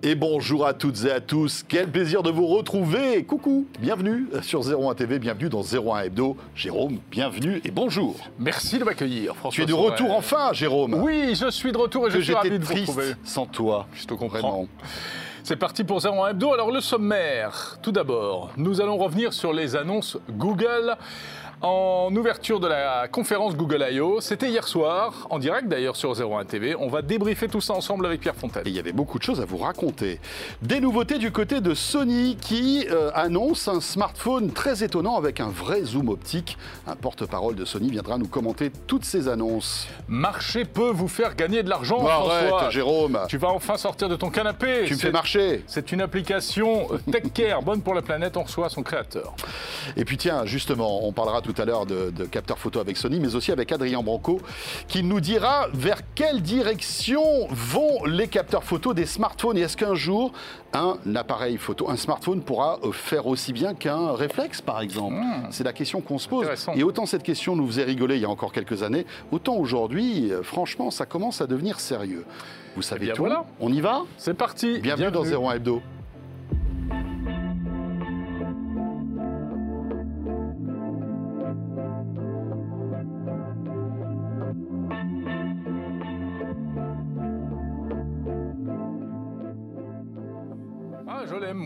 [0.00, 3.24] Et bonjour à toutes et à tous, quel plaisir de vous retrouver.
[3.24, 6.36] Coucou, bienvenue sur 01 TV, bienvenue dans 01 Hebdo.
[6.54, 8.14] Jérôme, bienvenue et bonjour.
[8.38, 9.56] Merci de m'accueillir, François.
[9.56, 10.94] Tu es de retour enfin, Jérôme.
[10.94, 13.14] Oui, je suis de retour et je suis ravi de vous retrouver.
[13.24, 13.88] sans toi.
[13.92, 14.68] Je te comprends.
[15.42, 16.52] C'est parti pour 01 Hebdo.
[16.52, 20.96] Alors le sommaire, tout d'abord, nous allons revenir sur les annonces Google
[21.60, 24.20] en ouverture de la conférence Google I.O.
[24.20, 26.76] C'était hier soir, en direct d'ailleurs sur 01 TV.
[26.76, 28.62] On va débriefer tout ça ensemble avec Pierre Fontaine.
[28.66, 30.20] Et il y avait beaucoup de choses à vous raconter.
[30.62, 35.48] Des nouveautés du côté de Sony qui euh, annonce un smartphone très étonnant avec un
[35.48, 36.56] vrai zoom optique.
[36.86, 39.88] Un porte-parole de Sony viendra nous commenter toutes ces annonces.
[40.06, 42.70] Marcher peut vous faire gagner de l'argent, François.
[42.70, 43.18] Jérôme.
[43.28, 44.84] Tu vas enfin sortir de ton canapé.
[44.86, 45.64] Tu me fais marcher.
[45.66, 49.34] C'est une application euh, Tech Care, bonne pour la planète, on reçoit son créateur.
[49.96, 53.20] Et puis tiens, justement, on parlera tout à l'heure de, de capteurs photo avec Sony,
[53.20, 54.40] mais aussi avec Adrien Branco,
[54.86, 59.56] qui nous dira vers quelle direction vont les capteurs photo des smartphones.
[59.58, 60.32] Et est-ce qu'un jour,
[60.72, 65.16] un appareil photo, un smartphone pourra faire aussi bien qu'un réflexe, par exemple
[65.50, 66.46] C'est la question qu'on se pose.
[66.74, 70.32] Et autant cette question nous faisait rigoler il y a encore quelques années, autant aujourd'hui,
[70.32, 72.24] euh, franchement, ça commence à devenir sérieux.
[72.76, 73.44] Vous savez bien tout voilà.
[73.60, 74.78] On y va C'est parti.
[74.80, 75.82] Bienvenue, dans 01 Hebdo.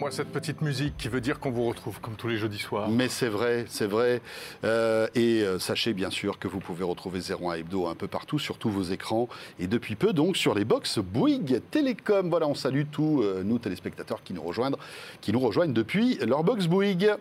[0.03, 2.91] Moi, cette petite musique qui veut dire qu'on vous retrouve comme tous les jeudis soirs.
[2.91, 4.21] Mais c'est vrai, c'est vrai.
[4.65, 8.41] Euh, et euh, sachez bien sûr que vous pouvez retrouver 01 Hebdo un peu partout
[8.41, 9.29] sur tous vos écrans
[9.61, 12.31] et depuis peu donc sur les box Bouygues Télécom.
[12.31, 14.75] Voilà, on salue tous euh, nous téléspectateurs qui nous rejoignent,
[15.21, 17.13] qui nous rejoignent depuis leur box Bouygues.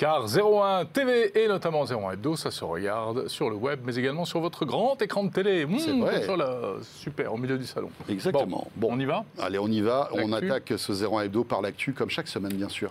[0.00, 4.24] Car 01 TV et notamment 01 Hebdo, ça se regarde sur le web, mais également
[4.24, 5.66] sur votre grand écran de télé.
[5.66, 6.14] Mmh, C'est vrai.
[6.14, 7.90] comme ça, là, super, au milieu du salon.
[8.08, 8.66] Exactement.
[8.76, 8.94] Bon, Bon.
[8.96, 9.26] on y va?
[9.38, 10.08] Allez, on y va.
[10.14, 12.90] On attaque ce 01 Hebdo par l'actu comme chaque semaine bien sûr.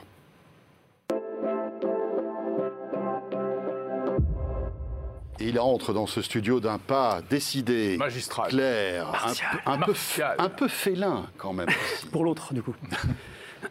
[5.41, 8.49] Il entre dans ce studio d'un pas décidé, Magistral.
[8.49, 9.49] clair, un Martial.
[9.53, 10.35] peu- un, peu, Martial.
[10.37, 11.69] un peu félin quand même.
[12.11, 12.75] Pour l'autre, du coup.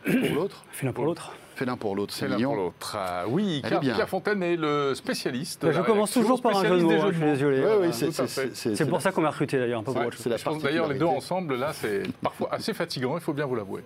[0.05, 0.65] pour l'autre?
[0.83, 1.33] L'un pour l'autre.
[1.59, 2.51] Félin pour l'autre, c'est l'un mignon.
[2.55, 2.97] pour l'autre.
[2.97, 3.63] Ah, oui.
[3.81, 5.63] Pierre Fontaine est le spécialiste.
[5.67, 7.57] Bah, je commence toujours par un jeu de mots, je suis désolé.
[7.59, 7.79] Oui, Voilà.
[7.89, 10.63] oui, c'est pour ça qu'on m'a recruté d'ailleurs, un peu pour autre chose.
[10.63, 13.83] d'ailleurs les deux ensemble, là, c'est parfois assez fatigant, il faut bien vous l'avouer.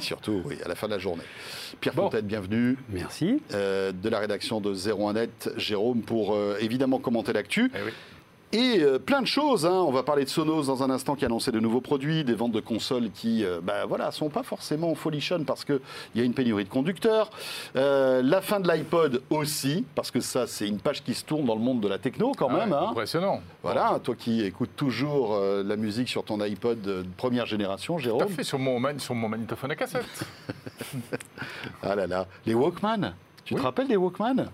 [0.00, 1.22] Surtout, oui, à la fin de la journée.
[1.80, 2.04] Pierre Bon.
[2.04, 2.78] Fontaine, bienvenue.
[2.88, 3.42] Merci.
[3.52, 7.70] euh, de la rédaction de 01net, Jérôme, pour euh, évidemment commenter l'actu.
[7.74, 7.92] Eh oui.
[8.56, 9.66] Et euh, plein de choses.
[9.66, 9.72] hein.
[9.86, 12.34] On va parler de Sonos dans un instant qui a annoncé de nouveaux produits, des
[12.34, 15.80] ventes de consoles qui, euh, bah, voilà, sont pas forcément folichonnes parce qu'il
[16.14, 17.30] y a une pénurie de conducteurs.
[17.74, 21.44] Euh, la fin de l'iPod aussi, parce que ça, c'est une page qui se tourne
[21.46, 22.72] dans le monde de la techno quand Ah même.
[22.72, 22.86] hein.
[22.90, 23.40] Impressionnant.
[23.64, 28.00] Voilà, toi qui écoutes toujours euh, la musique sur ton iPod de première génération, Tout
[28.00, 28.28] à Jérôme.
[28.28, 30.04] fait sur mon, man- sur mon magnétophone à cassette.
[31.82, 33.14] Ah là là, les Walkman.
[33.44, 33.60] Tu Oui.
[33.60, 34.46] te rappelles des Walkman?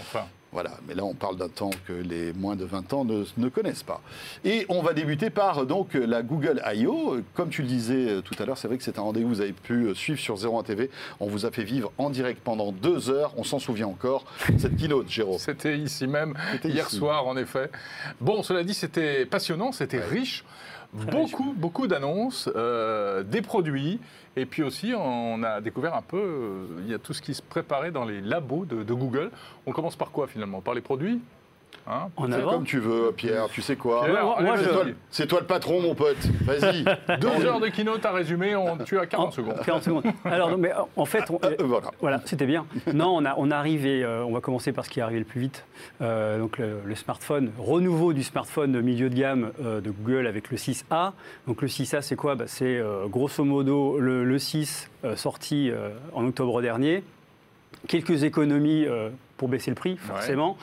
[0.00, 0.24] Enfin,
[0.56, 3.48] Voilà, mais là on parle d'un temps que les moins de 20 ans ne, ne
[3.50, 4.00] connaissent pas.
[4.42, 7.18] Et on va débuter par donc la Google I.O.
[7.34, 9.34] Comme tu le disais euh, tout à l'heure, c'est vrai que c'est un rendez-vous que
[9.34, 10.88] vous avez pu euh, suivre sur 01 TV.
[11.20, 13.34] On vous a fait vivre en direct pendant deux heures.
[13.36, 14.24] On s'en souvient encore.
[14.56, 15.38] Cette keynote, Jérôme.
[15.38, 16.32] C'était ici même,
[16.64, 16.96] hier ici.
[16.96, 17.70] soir en effet.
[18.22, 20.42] Bon, cela dit, c'était passionnant, c'était riche.
[20.92, 24.00] Beaucoup, beaucoup d'annonces, euh, des produits,
[24.36, 27.34] et puis aussi on a découvert un peu, euh, il y a tout ce qui
[27.34, 29.30] se préparait dans les labos de, de Google.
[29.66, 30.60] On commence par quoi finalement?
[30.60, 31.20] Par les produits?
[31.88, 32.50] Hein En Fais avant.
[32.50, 33.46] comme tu veux, Pierre.
[33.52, 34.10] Tu sais quoi C'est
[34.64, 36.16] je- toi, le- c'est toi le patron, mon pote.
[36.42, 36.84] Vas-y.
[37.20, 39.60] Deux heures de keynote à résumer, on, tu as 40 En- secondes.
[39.64, 40.04] 40 secondes.
[40.24, 41.90] Alors, non, mais en fait, on- Euh, voilà.
[42.00, 42.66] voilà, c'était bien.
[42.92, 45.20] Non, on, a, on arrive et euh, on va commencer par ce qui est arrivé
[45.20, 45.64] le plus vite.
[46.02, 50.26] Euh, donc le, le smartphone, renouveau du smartphone de milieu de gamme euh, de Google
[50.26, 51.12] avec le 6A.
[51.46, 52.34] Donc le 6A, c'est quoi?
[52.34, 57.04] Bah, C'est euh, grosso modo le, le 6 euh, sorti euh, en octobre dernier.
[57.86, 60.56] Quelques économies euh, pour baisser le prix, forcément.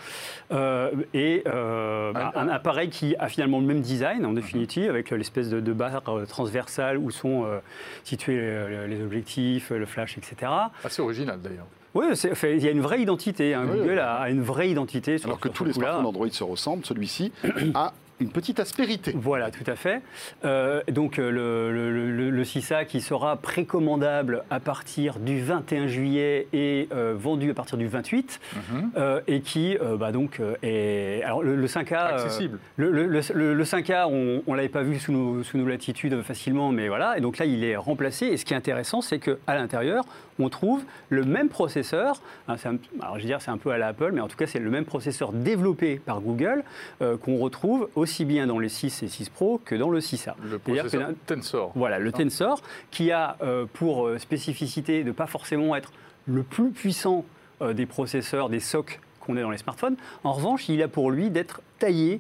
[0.52, 5.12] Euh, et euh, bah, un appareil qui a finalement le même design, en définitive, avec
[5.12, 7.60] l'espèce de, de barre euh, transversale où sont euh,
[8.04, 8.40] situés
[8.88, 10.52] les objectifs, le flash, etc.
[10.84, 11.66] Assez original d'ailleurs.
[11.96, 12.06] Oui,
[12.44, 13.54] il y a une vraie identité.
[13.54, 13.68] hein.
[13.70, 14.00] Oui, Google oui.
[14.00, 15.20] a, a une vraie identité.
[15.20, 17.32] Sur, Alors que sur tous les smartphones Android se ressemblent, celui-ci
[17.76, 19.14] a une petite aspérité.
[19.16, 20.02] Voilà, tout à fait.
[20.46, 25.88] Euh, donc euh, le, le- le- le 6A qui sera précommandable à partir du 21
[25.88, 28.92] juillet et euh, vendu à partir du 28, Mhm.
[28.98, 32.60] euh, et qui euh, bah, donc est alors le, le 5A euh, Accessible.
[32.78, 36.22] le, le- le- le 5A, on ne l'avait pas vu sous nos, sous nos latitudes
[36.22, 37.18] facilement, mais voilà.
[37.18, 38.28] Et donc là, il est remplacé.
[38.28, 40.04] Et ce qui est intéressant, c'est qu'à l'intérieur,
[40.40, 42.22] on trouve le même processeur.
[42.48, 44.36] hein, un- alors je veux dire, c'est un peu à la Apple, mais en tout
[44.38, 46.64] cas, c'est le même processeur développé par Google
[47.02, 50.34] euh, qu'on retrouve aussi bien dans le 6 et 6 Pro que dans le 6A.
[50.44, 51.72] Le que processeur Tensor.
[51.76, 55.92] voilà, le Tensor, qui a euh, pour euh, spécificité de pas forcément être
[56.26, 57.26] le plus puissant
[57.62, 59.96] euh, des processeurs, des SOC qu'on a dans les smartphones.
[60.24, 62.20] En revanche, il a pour lui d'être taillé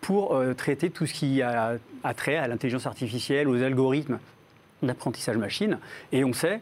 [0.00, 4.18] pour euh, traiter tout ce qui a, a trait à l'intelligence artificielle, aux algorithmes
[4.82, 5.78] d'apprentissage machine.
[6.12, 6.60] Et on sait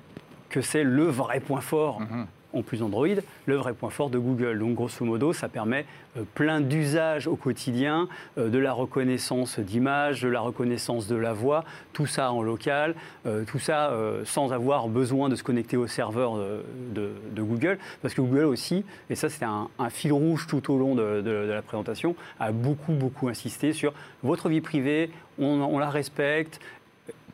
[0.48, 2.00] que c'est le vrai point fort.
[2.00, 2.26] Mhm.
[2.54, 3.06] En plus Android,
[3.44, 4.58] le vrai point fort de Google.
[4.58, 5.84] Donc grosso modo, ça permet
[6.16, 8.08] euh, plein d'usages au quotidien,
[8.38, 12.94] euh, de la reconnaissance d'image, de la reconnaissance de la voix, tout ça en local,
[13.26, 13.92] euh, tout ça
[14.24, 16.64] sans avoir besoin de se connecter au serveur de,
[16.94, 17.78] de- de Google.
[18.00, 21.20] Parce que Google aussi, et ça c'était un, un fil rouge tout au long de,
[21.20, 23.92] de- de la présentation, a beaucoup beaucoup insisté sur
[24.22, 26.60] votre vie privée, on, on la respecte,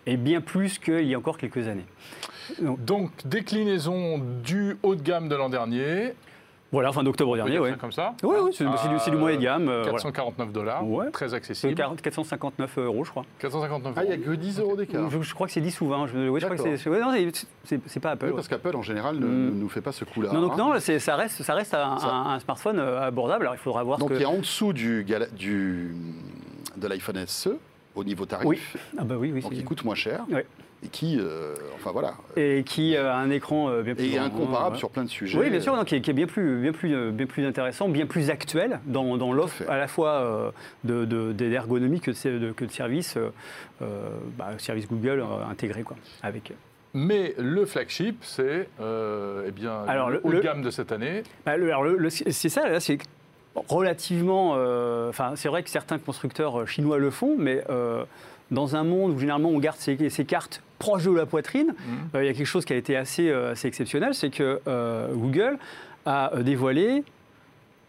[0.07, 1.87] et bien plus qu'il y a encore quelques années.
[2.61, 6.15] Donc, déclinaison du haut de gamme de l'an dernier.
[6.73, 7.71] Voilà, fin d'octobre dernier, oui.
[7.81, 9.69] comme ça Oui, oui, c'est du, moyen de gamme.
[9.69, 9.93] euh, voilà.
[9.93, 11.09] 449 dollars, Ouais.
[11.13, 11.73] très accessible.
[11.77, 13.25] 40 459 euros, je crois.
[13.39, 14.25] 459 Ah, il n'y a euros.
[14.27, 15.09] que 10 euros d'écart.
[15.09, 16.09] Je, je crois que c'est 10 ou 20.
[16.09, 17.13] Je, oui, je crois que c'est- ouais, non,
[17.63, 18.27] c'est- pas Apple.
[18.27, 19.45] Oui, parce qu'Apple, en général, ne, Mm.
[19.47, 20.33] ne nous fait pas ce coup-là.
[20.33, 20.57] Non, donc hein.
[20.75, 23.45] non, ça reste, ça reste un, Ça- un- un smartphone euh, abordable.
[23.45, 27.51] Alors il faudra voir Donc, ce il y a en dessous du, de l'iPhone SE,
[27.95, 28.59] au niveau tarif, Oui.
[28.99, 29.43] Ah bah oui, oui.
[29.43, 30.45] donc il coûte moins cher, Ouais.
[30.85, 34.05] Et qui, euh, enfin voilà, Et qui euh, a un écran euh, bien plus.
[34.05, 34.79] et grand, incomparable ouais.
[34.79, 35.39] sur plein de sujets.
[35.39, 38.07] Oui, bien sûr, qui, est, qui est bien plus, bien plus, bien plus intéressant, bien
[38.07, 40.51] plus actuel dans, dans l'offre à la fois euh,
[40.85, 43.31] de, de, d'ergonomie que de, que de services, euh,
[43.83, 46.53] euh, bah, service Google euh, intégré quoi, avec.
[46.93, 51.23] Mais le flagship, c'est euh, eh bien, Alors, le haut de gamme de cette année.
[51.45, 52.99] Bah, le- alors, le- le- c'est ça, là, c'est
[53.69, 54.55] relativement.
[54.57, 58.05] euh, Enfin, c'est vrai que certains constructeurs chinois le font, mais euh,
[58.51, 61.75] dans un monde où généralement on garde ses, ses cartes proches de la poitrine, Mhm.
[62.15, 64.61] euh, il y a quelque chose qui a été assez, euh, assez exceptionnel, c'est que
[64.69, 65.59] euh, Google
[66.07, 67.05] a dévoilé.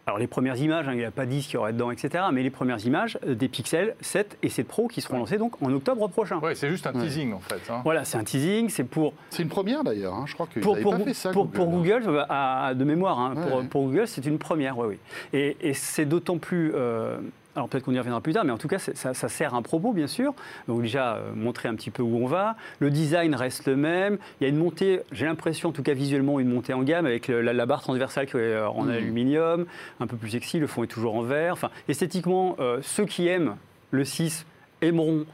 [0.08, 2.26] Alors les premières images, hein, il n'a pas dit ce qu'il y aurait dedans, etc.
[2.32, 5.72] Mais les premières images des Pixel 7 et 7 Pro qui seront lancés donc en
[5.72, 6.38] octobre prochain.
[6.38, 7.02] Ouais, c'est juste un Ouais.
[7.02, 7.60] teasing en fait.
[7.68, 7.80] hein.
[7.82, 10.78] Voilà, c'est un teasing, c'est pour C'est une première d'ailleurs, hein, je crois qu'ils pour,
[10.80, 11.32] pour, pas fait ça.
[11.32, 14.86] pour- pour Google, à- à- de mémoire, hein, Ouais, pour, Google, c'est une première, oui,
[14.90, 14.98] oui.
[15.32, 16.70] Et, et c'est d'autant plus.
[16.76, 17.18] euh,
[17.56, 19.62] alors peut-être qu'on y reviendra plus tard, mais en tout cas, ça, ça sert un
[19.62, 20.34] propos, bien sûr.
[20.68, 22.56] Donc déjà, euh, montrer un petit peu où on va.
[22.78, 24.18] Le design reste le même.
[24.40, 27.06] Il y a une montée, j'ai l'impression, en tout cas visuellement, une montée en gamme
[27.06, 28.90] avec le- la, la barre transversale qui est en Mhm.
[28.90, 29.66] aluminium,
[30.00, 30.58] un peu plus sexy.
[30.58, 31.54] Le fond est toujours en verre.
[31.54, 33.56] Enfin, esthétiquement, euh, ceux qui aiment
[33.90, 34.46] le 6
[34.82, 35.24] aimeront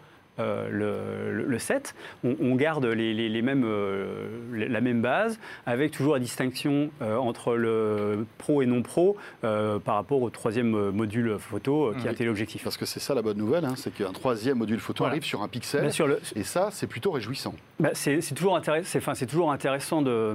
[0.42, 1.94] euh, le, le- le 7.
[2.24, 6.90] On, on garde les, les- les mêmes, euh, la même base, avec toujours la distinction
[7.00, 12.08] euh, entre le pro et non pro par rapport au troisième module photo qui Mhm.
[12.08, 12.64] a téléobjectif.
[12.64, 15.12] Parce que c'est ça la bonne nouvelle, hein, c'est qu'un troisième module photo Voilà.
[15.12, 17.54] arrive sur un pixel, Bien sûr, le- et ça, c'est plutôt réjouissant.
[17.80, 20.34] bah, c'est toujours, intéress- enfin, toujours intéressant de.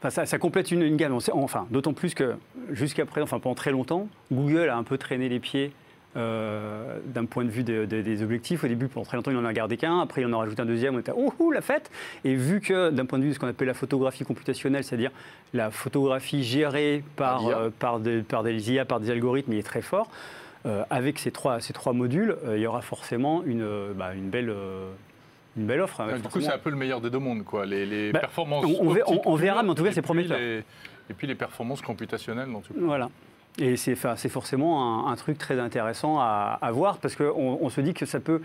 [0.00, 1.16] Enfin, ça, ça complète une, une gamme.
[1.32, 2.34] Enfin, d'autant plus que
[2.70, 5.72] jusqu'à présent, enfin pendant très longtemps, Google a un peu traîné les pieds
[6.16, 8.62] euh, d'un point de vue de- de- des objectifs.
[8.64, 10.00] Au début, pendant très longtemps, il n'en a gardé qu'un.
[10.00, 10.94] Après, il en a rajouté un deuxième.
[10.94, 11.90] On était oh, ouh, la fête.
[12.24, 15.10] Et vu que d'un point de vue de ce qu'on appelle la photographie computationnelle, c'est-à-dire
[15.52, 19.58] la photographie gérée par, Par euh, par, des, par des IA, par des algorithmes, il
[19.58, 20.08] est très fort.
[20.66, 24.50] euh, avec ces trois, ces trois modules, il y aura forcément une, bah, une, belle,
[25.58, 26.00] une belle offre.
[26.00, 27.66] avec du coup, c'est un peu le meilleur des deux mondes, quoi.
[27.66, 28.64] Les, les Bah, performances.
[28.64, 30.38] on- on verra, mais en tout cas, c'est prometteur.
[30.38, 33.10] Et puis les performances computationnelles dont tu Voilà.
[33.58, 38.04] Et c'est forcément un, truc très intéressant à, voir parce qu'on on se dit que
[38.04, 38.40] ça peut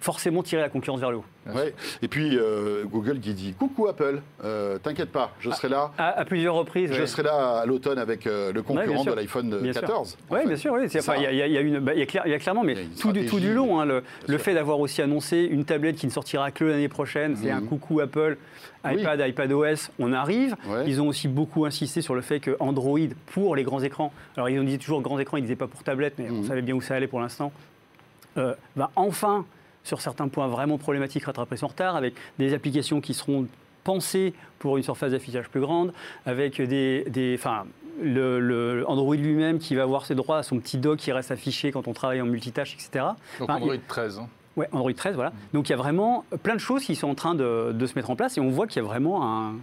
[0.00, 1.24] forcément tirer la concurrence vers le haut.
[1.54, 1.74] Ouais.
[2.02, 5.90] Et puis euh, Google qui dit Coucou Apple, euh, t'inquiète pas, je serai là.
[5.98, 6.90] À, à plusieurs reprises.
[6.92, 7.06] Je ouais.
[7.06, 9.82] serai là à l'automne avec euh, le concurrent de l'iPhone Bien sûr.
[9.82, 10.16] 14.
[10.30, 12.02] en Oui, bien sûr, enfin, Il y, a- il y a une- bah, il y
[12.02, 14.38] a clair- il y a clairement, mais tout du, tout du stratégie, long, hein, le,
[14.38, 17.66] fait d'avoir aussi annoncé une tablette qui ne sortira que l'année prochaine, c'est un Mhm.
[17.68, 18.38] coucou Apple,
[18.84, 19.00] Oui.
[19.00, 20.56] iPad, iPadOS, on arrive.
[20.86, 22.98] Ils ont aussi beaucoup insisté sur le fait que Android,
[23.32, 25.66] pour les grands écrans, alors ils ont dit toujours grands écrans, ils ne disaient pas
[25.66, 26.44] pour tablette, mais on Mhm.
[26.44, 27.52] savait bien où ça allait pour l'instant,
[28.36, 29.44] va enfin,
[29.84, 33.46] sur certains points vraiment problématiques, rattraper son retard, avec des applications qui seront
[33.84, 35.92] pensées pour une surface d'affichage plus grande,
[36.26, 37.04] avec des...
[37.08, 37.64] des enfin,
[38.02, 41.30] le, le Android lui-même qui va avoir ses droits à son petit dock qui reste
[41.32, 42.88] affiché quand on travaille en multitâche, etc.
[43.38, 44.18] Donc Enfin, Android 13.
[44.20, 44.28] hein.
[44.56, 45.32] Ouais, Android 13, voilà.
[45.52, 47.94] Donc il y a vraiment plein de choses qui sont en train de, de se
[47.96, 49.54] mettre en place et on voit qu'il y a vraiment un...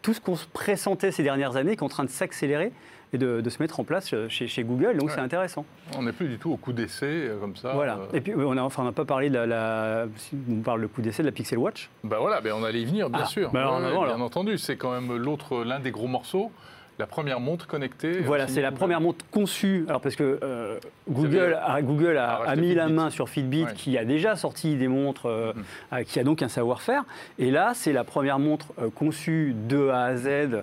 [0.00, 2.72] tout ce qu'on se pressentait ces dernières années qui est en train de s'accélérer
[3.12, 4.96] et de, de se mettre en place chez, chez Google.
[4.98, 5.14] Donc Ouais.
[5.14, 5.64] c'est intéressant.
[5.96, 7.72] On n'est plus du tout au coup d'essai euh, comme ça.
[7.72, 7.94] voilà.
[7.98, 8.06] euh.
[8.16, 10.88] Et puis on n'a enfin, on pas parlé de la, la- si on parle le
[10.88, 11.88] coup d'essai de la Pixel Watch.
[12.04, 13.50] Bah voilà, ben on allait y venir, bien Ah, sûr.
[13.50, 14.20] bah alors, bien alors.
[14.22, 16.50] entendu, c'est quand même l'autre, l'un des gros morceaux.
[16.98, 18.20] La première montre connectée.
[18.20, 19.84] Voilà, c'est la première montre conçue.
[19.88, 20.78] Alors parce que euh,
[21.08, 23.72] Google, a, Google a, a a racheté mis la main sur Fitbit, Ouais.
[23.74, 25.52] qui a déjà sorti des montres, euh,
[25.92, 27.04] euh, qui a donc un savoir-faire.
[27.38, 30.62] Et là, c'est la première montre conçue de A à Z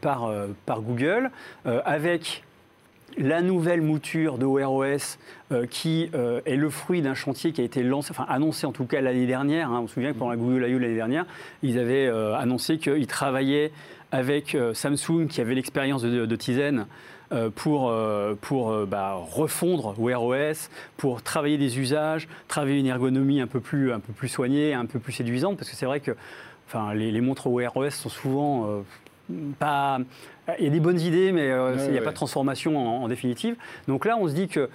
[0.00, 0.32] par,
[0.66, 1.30] par Google,
[1.84, 2.42] avec
[3.16, 5.18] la nouvelle mouture de Wear OS
[5.50, 8.70] euh, qui euh, est le fruit d'un chantier qui a été lancé, enfin annoncé en
[8.72, 9.70] tout cas l'année dernière.
[9.72, 9.80] hein.
[9.82, 10.78] On se souvient que pendant la Google I.O.
[10.78, 11.24] l'année dernière,
[11.62, 13.72] ils avaient euh, annoncé qu'ils travaillaient
[14.12, 16.86] avec euh, Samsung qui avait l'expérience de, de Tizen
[17.32, 23.40] euh, pour, euh, pour bah, refondre Wear OS, pour travailler des usages, travailler une ergonomie
[23.40, 26.00] un peu plus, un peu plus soignée, un peu plus séduisante, parce que c'est vrai
[26.00, 26.12] que
[26.66, 28.80] enfin, les, les montres Wear OS sont souvent euh,
[29.58, 29.98] pas.
[30.58, 32.04] Il y a des bonnes idées, mais euh, Ouais, il n'y a ouais.
[32.06, 33.56] pas de transformation en, en définitive.
[33.86, 34.70] Donc là, on se dit que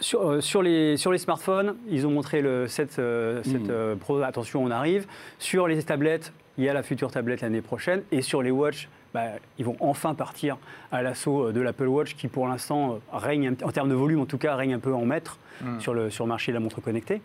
[0.00, 3.66] sur, euh, sur les, sur les smartphones, ils ont montré le 7, euh, 7 Mhm.
[3.70, 5.06] euh, Pro, attention, on arrive.
[5.38, 8.02] Sur les tablettes, il y a la future tablette l'année prochaine.
[8.12, 9.24] Et sur les watch, bah,
[9.58, 10.56] ils vont enfin partir
[10.92, 13.94] à l'assaut euh, de l'Apple Watch qui, pour l'instant, euh, règne, un- en termes de
[13.94, 15.80] volume, en tout cas, règne un peu en maître Mhm.
[15.80, 17.20] sur, le, sur le marché de la montre connectée.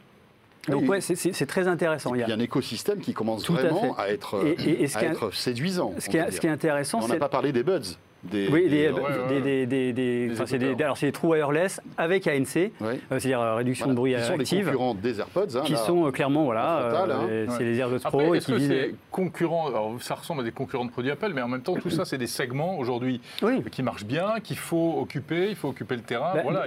[0.70, 0.88] Donc, Oui.
[0.90, 2.14] ouais, c'est- très intéressant.
[2.14, 4.98] Il y a un écosystème qui commence à vraiment à, être, Et- et- et ce
[4.98, 5.94] à qui est- être séduisant.
[5.98, 6.54] ce qui, on peut est, ce qui est dire.
[6.54, 7.80] intéressant, on n'a pas parlé des buds.
[8.24, 10.28] Des, Oui, des, des- des- des- des- des-
[10.60, 13.94] Des des- alors c'est des trous wireless avec ANC, euh, c'est-à-dire euh, réduction Voilà.
[13.94, 15.58] de bruit Qui sont les active, concurrents des AirPods.
[15.58, 15.78] hein, qui là.
[15.80, 17.28] sont euh, clairement voilà, hein.
[17.50, 17.64] c'est Ouais.
[17.64, 20.44] les AirPods Après, Pro et est-ce qui que visent- c'est concurrent alors, Ça ressemble à
[20.44, 23.22] des concurrents de produits Apple, mais en même temps, tout ça, c'est des segments aujourd'hui
[23.42, 23.64] Oui.
[23.72, 26.32] qui marchent bien, qu'il faut occuper, il faut occuper le terrain.
[26.36, 26.66] Bah, voilà,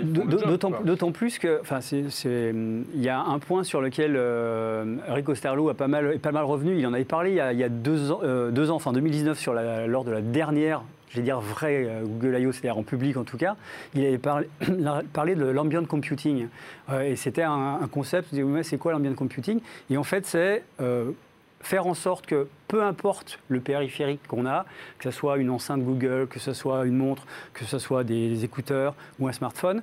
[0.84, 5.28] D'autant plus que, enfin, c'est- c'est- il y a un point sur lequel euh, Rick
[5.28, 6.76] Osterloh a pas mal, est pas mal revenu.
[6.78, 8.76] Il en avait parlé il y a, il y a deux, ans, euh, deux ans,
[8.76, 10.82] enfin 2019, sur la- lors de la dernière,
[11.14, 13.54] je vais dire vraie euh, Google I.O., c'est-à-dire en public en tout cas.
[13.94, 14.49] Il avait parlé,
[15.12, 16.49] parlé de l'ambient computing.
[16.90, 19.61] Euh, et c'était un, un concept, disais, mais c'est quoi l'ambient computing?
[19.90, 21.12] Et en fait, c'est euh,
[21.61, 24.66] faire en sorte que peu importe le périphérique qu'on a,
[24.99, 28.28] que ce soit une enceinte Google, que ce soit une montre, que ce soit des,
[28.30, 29.83] des écouteurs ou un smartphone,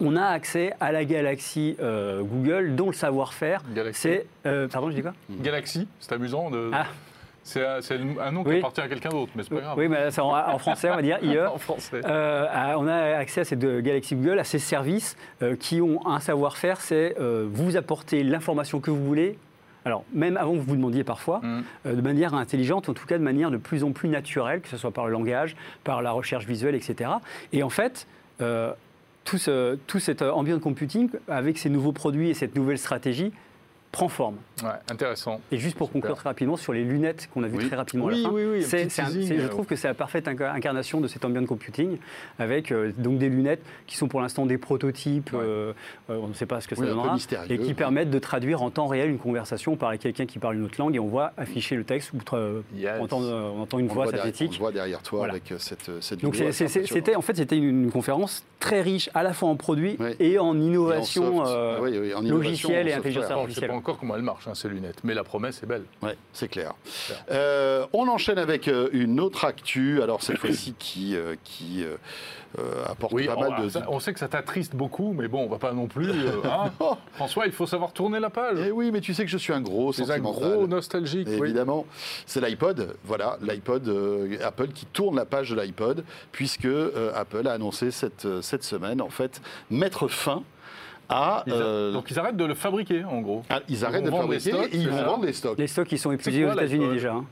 [0.00, 4.26] on a accès à la galaxie euh, Google dont le savoir-faire, c'est...
[4.44, 5.12] euh, pardon, je dis quoi?
[5.30, 6.50] Galaxy, c'est amusant.
[6.50, 6.70] De...
[6.72, 6.86] Ah.
[7.46, 8.58] C'est un, nom qui Oui.
[8.58, 9.78] appartient à quelqu'un d'autre, mais c'est pas grave.
[9.78, 11.38] Oui, mais c'est en, en français, on va dire IE.
[11.40, 12.00] en français.
[12.04, 16.04] Euh, on a accès à cette euh, Galaxy Google, à ces services euh, qui ont
[16.08, 19.38] un savoir-faire, c'est euh, vous apporter l'information que vous voulez.
[19.84, 21.62] Alors, même avant que vous vous demandiez parfois, Mm.
[21.94, 24.76] de manière intelligente, en tout cas de manière de plus en plus naturelle, que ce
[24.76, 27.10] soit par le langage, par la recherche visuelle, etc.
[27.52, 28.08] Et en fait,
[29.24, 33.32] tout, ce, tout cet ambient computing, avec ces nouveaux produits et cette nouvelle stratégie,
[33.96, 34.36] prend forme.
[34.62, 35.40] Ouais, intéressant.
[35.50, 36.00] Et juste pour Super.
[36.02, 37.66] conclure très rapidement sur les lunettes qu'on a vues Oui.
[37.66, 39.38] très rapidement à Oui, la fin, oui, oui, un c'est- petit c'est un- teasing, c'est-
[39.38, 41.96] je euh, trouve que c'est la parfaite inca- incarnation de cet ambient computing,
[42.38, 45.38] avec euh, donc des lunettes qui sont pour l'instant des prototypes, Ouais.
[45.42, 45.72] euh,
[46.10, 47.16] euh, on ne sait pas ce que ça donnera,
[47.48, 49.78] et qui permettent de traduire en temps réel une conversation.
[49.80, 52.18] On à quelqu'un qui parle une autre langue et on voit afficher le texte, ou
[52.34, 52.92] euh, Yes.
[53.00, 54.52] on, entend, euh, on entend une On voix on synthétique.
[54.52, 55.34] le voit derrière toi Voilà.
[55.34, 59.32] avec cette, cette Donc c'était en fait c'était une, une conférence très riche à la
[59.32, 60.16] fois en produits Ouais.
[60.18, 61.50] et en Et en innovation soft.
[61.50, 63.70] euh, oui, oui, en innovation, logicielle et en intelligence artificielle.
[63.86, 65.84] Encore comment elles marchent, hein, ces lunettes, mais la promesse est belle.
[66.02, 66.74] Ouais, c'est clair.
[67.30, 71.84] Euh, on enchaîne avec euh, une autre actu, alors cette fois-ci qui, euh, qui
[72.88, 73.68] apporte Oui, pas on, mal de...
[73.68, 76.10] ça- on sait que ça t'attriste beaucoup, mais bon, on va pas non plus.
[76.44, 76.72] hein.
[77.12, 78.58] François, il faut savoir tourner la page.
[78.66, 81.28] eh oui, mais tu sais que je suis un gros C'est un gros nostalgique.
[81.30, 81.36] oui.
[81.38, 81.86] Évidemment,
[82.26, 82.96] c'est l'iPod.
[83.04, 83.88] Voilà, l'iPod
[84.42, 86.02] Apple qui tourne la page de l'iPod,
[86.32, 86.66] puisque
[87.14, 89.40] Apple a annoncé cette, cette semaine, en fait,
[89.70, 90.42] mettre fin
[91.08, 91.42] à.
[91.46, 93.42] Ils a- euh, Donc ils arrêtent de le fabriquer, en gros.
[93.50, 95.58] ah, ils arrêtent de les fabriquer stocks, et ils vont vendre les stocks.
[95.58, 97.12] Les stocks qui sont épuisés quoi, aux États-Unis déjà.
[97.14, 97.24] hein.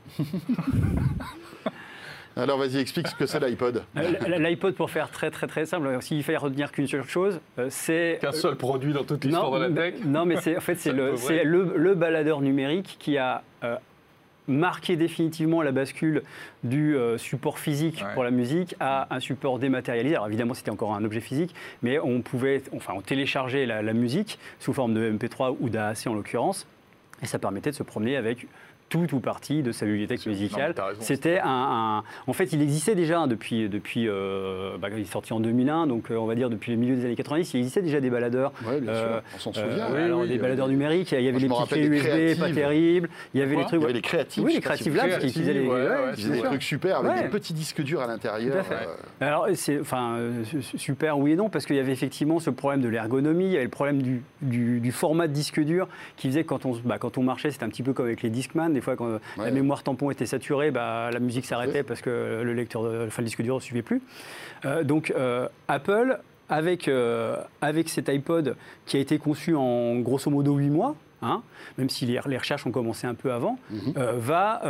[2.37, 3.83] Alors vas-y, explique ce que c'est l'iPod.
[3.97, 7.67] Euh, L'iPod, pour faire très très très simple, s'il fallait retenir qu'une seule chose, euh,
[7.69, 9.93] c'est Qu'un seul produit dans toute l'histoire de la non, tech.
[10.05, 11.13] non, mais c'est en fait c'est le,
[11.45, 13.77] le, le baladeur numérique qui a euh,
[14.47, 16.23] marqué définitivement la bascule
[16.63, 18.13] du euh, support physique Ouais.
[18.13, 20.15] pour la musique à un support dématérialisé.
[20.15, 23.93] Alors évidemment, c'était encore un objet physique, mais on pouvait, enfin, on téléchargeait la, la
[23.93, 26.67] musique sous forme de MP3 ou d'AAC en l'occurrence,
[27.23, 28.47] et ça permettait de se promener avec
[28.95, 30.73] tout ou partie de sa bibliothèque musicale.
[30.99, 33.67] C'était un, un- En fait, il existait déjà depuis.
[33.69, 36.77] depuis euh, bah, il est sorti en 2001, donc euh, on va dire depuis le
[36.77, 38.51] milieu des années 90, il existait déjà des baladeurs.
[38.65, 39.87] Oui, bien Euh, sûr, on s'en souvient.
[39.91, 42.51] oui, alors, oui, des baladeurs numériques, il y avait Moi, les petites clés USB pas
[42.51, 43.79] terribles, il y avait Quoi les trucs.
[43.79, 44.43] Il y avait les créatifs.
[44.43, 45.31] Oui, les créatifs labs qui les.
[45.31, 48.63] faisaient des trucs super avec des petits disques durs à l'intérieur.
[49.21, 52.81] Alors, c'est enfin, su- super oui et non, parce qu'il y avait effectivement ce problème
[52.81, 55.87] de l'ergonomie, il y avait le problème du, du- du format de disque dur
[56.17, 58.21] qui faisait que quand on, bah, quand on marchait, c'était un petit peu comme avec
[58.21, 58.69] les Discman.
[58.73, 59.45] Des fois, quand euh, Ouais.
[59.45, 63.21] la mémoire tampon était saturée, bah, la musique s'arrêtait parce que le lecteur, de, enfin,
[63.21, 64.01] le disque dur ne suivait plus.
[64.65, 70.29] Euh, donc, euh, Apple, avec, euh, avec cet iPod qui a été conçu en grosso
[70.29, 71.41] modo 8 mois, hein,
[71.77, 73.93] même si les, recherches ont commencé un peu avant, mhm.
[74.17, 74.61] va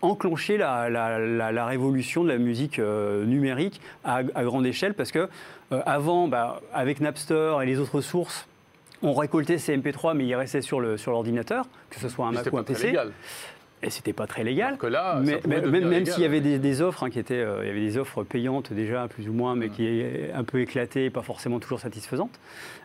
[0.00, 5.28] enclencher la, révolution de la musique numérique à, grande échelle parce que
[5.70, 8.46] avant, bah, avec Napster et les autres sources,
[9.02, 12.58] on récoltait ces MP3, mais ils restaient sur l'ordinateur, que ce soit un Mac ou
[12.58, 12.96] un PC
[13.84, 14.76] et c'était pas très légal.
[14.78, 17.70] Que là, mais, même, s'il y avait des, offres hein, qui étaient, euh, il y
[17.70, 21.22] avait des offres payantes déjà plus ou moins, mais qui est un peu éclatées, pas
[21.22, 22.38] forcément toujours satisfaisantes.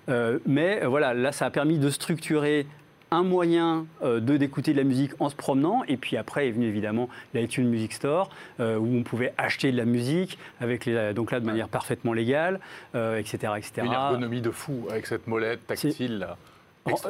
[0.09, 2.67] Euh, mais euh, voilà, là, ça a permis de structurer
[3.11, 5.83] un moyen de d'écouter de la musique en se promenant.
[5.87, 8.29] Et puis après est venu évidemment l'iTunes Music Store,
[8.59, 12.59] où on pouvait acheter de la musique, avec les, donc là de manière parfaitement légale,
[12.93, 13.81] etc., etc.
[13.83, 16.27] Une ergonomie de fou avec cette molette tactile.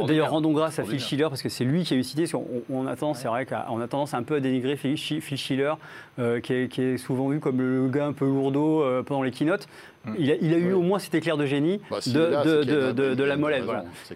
[0.08, 2.26] D'ailleurs, rendons grâce à Phil Schiller parce que c'est lui qui a eu cité.
[2.70, 5.74] On, a tendance, c'est vrai qu'on a tendance un peu à dénigrer Phil Schiller,
[6.18, 9.68] euh, qui, est, souvent vu comme le gars un peu lourdeau euh, pendant les keynotes.
[10.06, 10.14] Hmm.
[10.18, 13.66] Il a, eu au moins cet éclair de génie bah, de, la molette.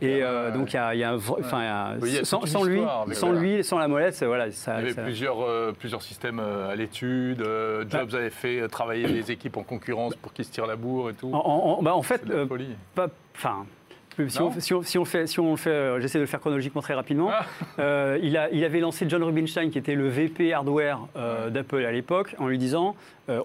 [0.01, 2.81] Et euh, donc il y a, enfin, sans, lui,
[3.11, 4.51] sans lui, sans la molette, voilà.
[4.51, 7.39] Ça, il y avait Plusieurs, plusieurs systèmes à l'étude.
[7.89, 8.17] Jobs bah.
[8.17, 11.29] avait fait travailler les équipes en concurrence pour qu'ils se tirent la bourre et tout.
[11.33, 12.23] En, bah, en fait,
[12.95, 13.65] pas, enfin
[14.29, 14.51] si on,
[15.05, 17.29] fait, si on fait, euh, j'essaie de le faire chronologiquement très rapidement.
[17.31, 17.45] Ah.
[17.79, 21.85] Euh, il, a, il avait lancé John Rubinstein, qui était le VP hardware euh, d'Apple
[21.85, 22.95] à l'époque, en lui disant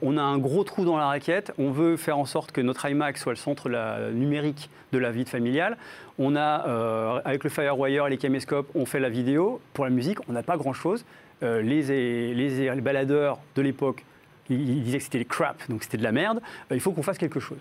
[0.03, 2.85] on a un gros trou dans la raquette, on veut faire en sorte que notre
[2.91, 5.77] iMac soit le centre la, numérique de la vie familiale.
[6.19, 9.61] On a, avec le FireWire et les caméscopes, on fait la vidéo.
[9.75, 11.05] Pour la musique, on n'a pas grand-chose.
[11.43, 14.05] Les, les, les, baladeurs de l'époque,
[14.51, 16.41] ils, ils disaient que c'était les crap, donc c'était de la merde.
[16.73, 17.59] il faut qu'on fasse quelque chose.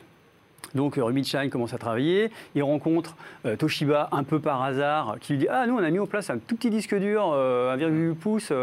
[0.76, 5.34] Donc euh, Rubinstein commence à travailler, il rencontre euh, Toshiba un peu par hasard, qui
[5.34, 7.34] lui dit Ah, nous on a mis en place un tout petit disque dur, 1,8
[7.34, 8.54] euh, pouces,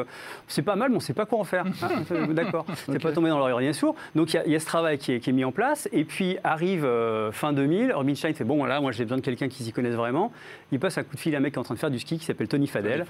[0.49, 1.65] c'est pas mal, mais on ne sait pas quoi en faire.
[1.85, 3.95] Ah, d'accord, c'est pas tombé dans l'oreille rien sourd.
[4.15, 6.89] Donc il y, a ce travail qui est, mis en place, et puis arrive
[7.33, 10.33] fin 2000, Rubinstein fait Bon, voilà, moi j'ai besoin de quelqu'un qui s'y connaisse vraiment.
[10.73, 11.91] Il passe un coup de fil à un mec qui est en train de faire
[11.91, 13.05] du ski qui s'appelle Tony Fadel.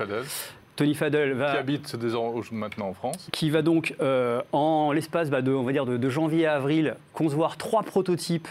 [0.76, 1.32] Tony Fadel.
[1.34, 1.52] va.
[1.52, 3.28] Qui habite maintenant en France.
[3.32, 3.94] Qui va donc,
[4.52, 8.48] en l'espace bah, de, on va dire de, de janvier à avril, concevoir trois prototypes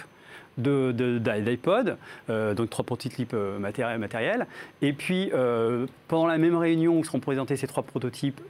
[0.57, 1.97] d'iPod,
[2.29, 4.47] euh, donc trois prototypes euh, matériels.
[4.81, 8.41] Et puis, euh, pendant la même réunion où seront présentés ces trois prototypes,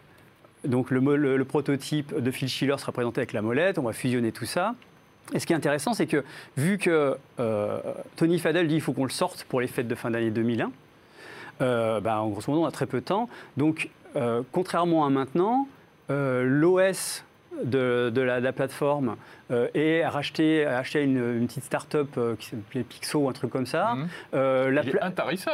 [0.65, 4.45] donc le, prototype de Phil Schiller sera présenté avec la molette, on va fusionner tout
[4.45, 4.75] ça.
[5.33, 6.23] Et ce qui est intéressant, c'est que
[6.57, 7.17] vu que
[8.15, 10.71] Tony Fadell dit qu'il faut qu'on le sorte pour les fêtes de fin d'année 2001,
[11.59, 13.29] bah, en grosso modo, on a très peu de temps.
[13.57, 13.89] Donc,
[14.53, 15.67] contrairement à maintenant,
[16.09, 17.25] l'OS
[17.63, 19.15] de, la, plateforme
[19.51, 23.51] euh, et racheter, acheter une, une petite start-up euh, qui s'appelait Pixo ou un truc
[23.51, 23.95] comme ça.
[23.95, 24.07] Mmh.
[24.35, 24.83] Euh, la,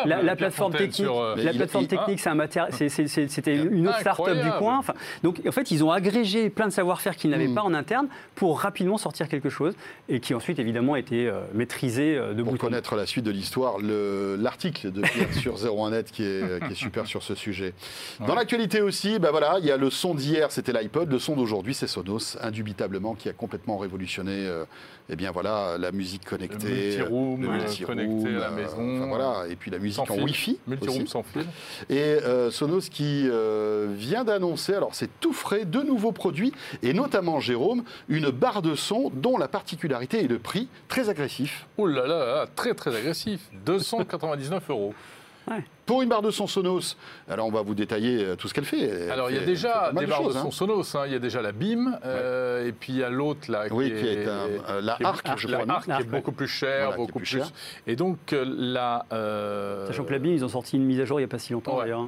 [0.06, 2.38] la, la, plateforme technique, la plateforme technique, c'est un
[2.70, 4.78] c'était une autre start-up du coin.
[4.78, 7.56] Enfin, donc en fait, ils ont agrégé plein de savoir-faire qu'ils n'avaient mmh.
[7.56, 9.74] pas en interne pour rapidement sortir quelque chose
[10.08, 14.92] et qui ensuite évidemment a été maîtrisé de Pour connaître la suite de l'histoire, l'article
[14.92, 17.74] de Pierre sur 01net qui est, qui est super sur ce sujet.
[18.28, 21.36] Dans l'actualité aussi, bah voilà, il y a le son d'hier, c'était l'iPod, le son
[21.36, 24.66] d'aujourd'hui, c'est Sonos, indubitablement, qui a complètement révolutionné euh,
[25.10, 26.98] eh bien, voilà, la musique connectée.
[26.98, 29.08] Le multi-room, euh, connecté à la euh, maison.
[29.08, 30.60] voilà, et puis la musique en Wi-Fi.
[30.68, 31.46] Multi-room sans fil.
[31.90, 32.18] Et
[32.52, 33.28] Sonos qui
[33.96, 38.76] vient d'annoncer, alors c'est tout frais, de nouveaux produits, et notamment, Jérôme, une barre de
[38.76, 41.66] son dont la particularité est le prix très agressif.
[41.78, 44.94] Oh là là, très très agressif, 299 euros.
[45.86, 46.96] Pour une barre de son Sonos,
[47.28, 49.10] alors on va vous détailler euh, tout ce qu'elle fait.
[49.10, 50.52] alors il y a déjà des barres de, son hein.
[50.52, 51.04] Sonos, hein.
[51.08, 53.82] il y a déjà la BIM, euh, et puis il y a l'autre là qui,
[53.82, 55.66] est, euh, la Arc, je crois.
[55.66, 57.42] La Arc qui est beaucoup plus chère, beaucoup plus.
[57.88, 59.06] Et donc la.
[59.88, 61.40] Sachant que la BIM, ils ont sorti une mise à jour il n'y a pas
[61.40, 62.08] si longtemps d'ailleurs.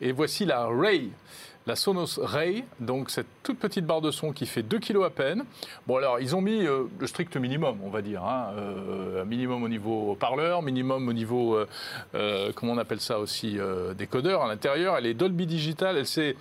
[0.00, 1.10] Et voici la Ray
[1.66, 5.10] la Sonos Ray, donc cette toute petite barre de son qui fait 2 kg à
[5.10, 5.44] peine.
[5.86, 9.64] Bon alors ils ont mis euh, le strict minimum, on va dire, hein, euh, minimum
[9.64, 11.58] au niveau parleur, minimum au niveau,
[12.14, 13.58] euh, comment on appelle ça aussi,
[13.98, 14.96] décodeur à l'intérieur.
[14.96, 16.36] Elle est Dolby Digital, elle sait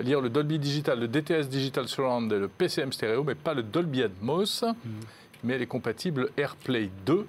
[0.00, 3.62] lire le Dolby Digital, le DTS Digital Surround et le PCM stéréo, mais pas le
[3.62, 4.62] Dolby Atmos.
[4.62, 4.90] Mm.
[5.42, 7.26] Mais elle est compatible AirPlay 2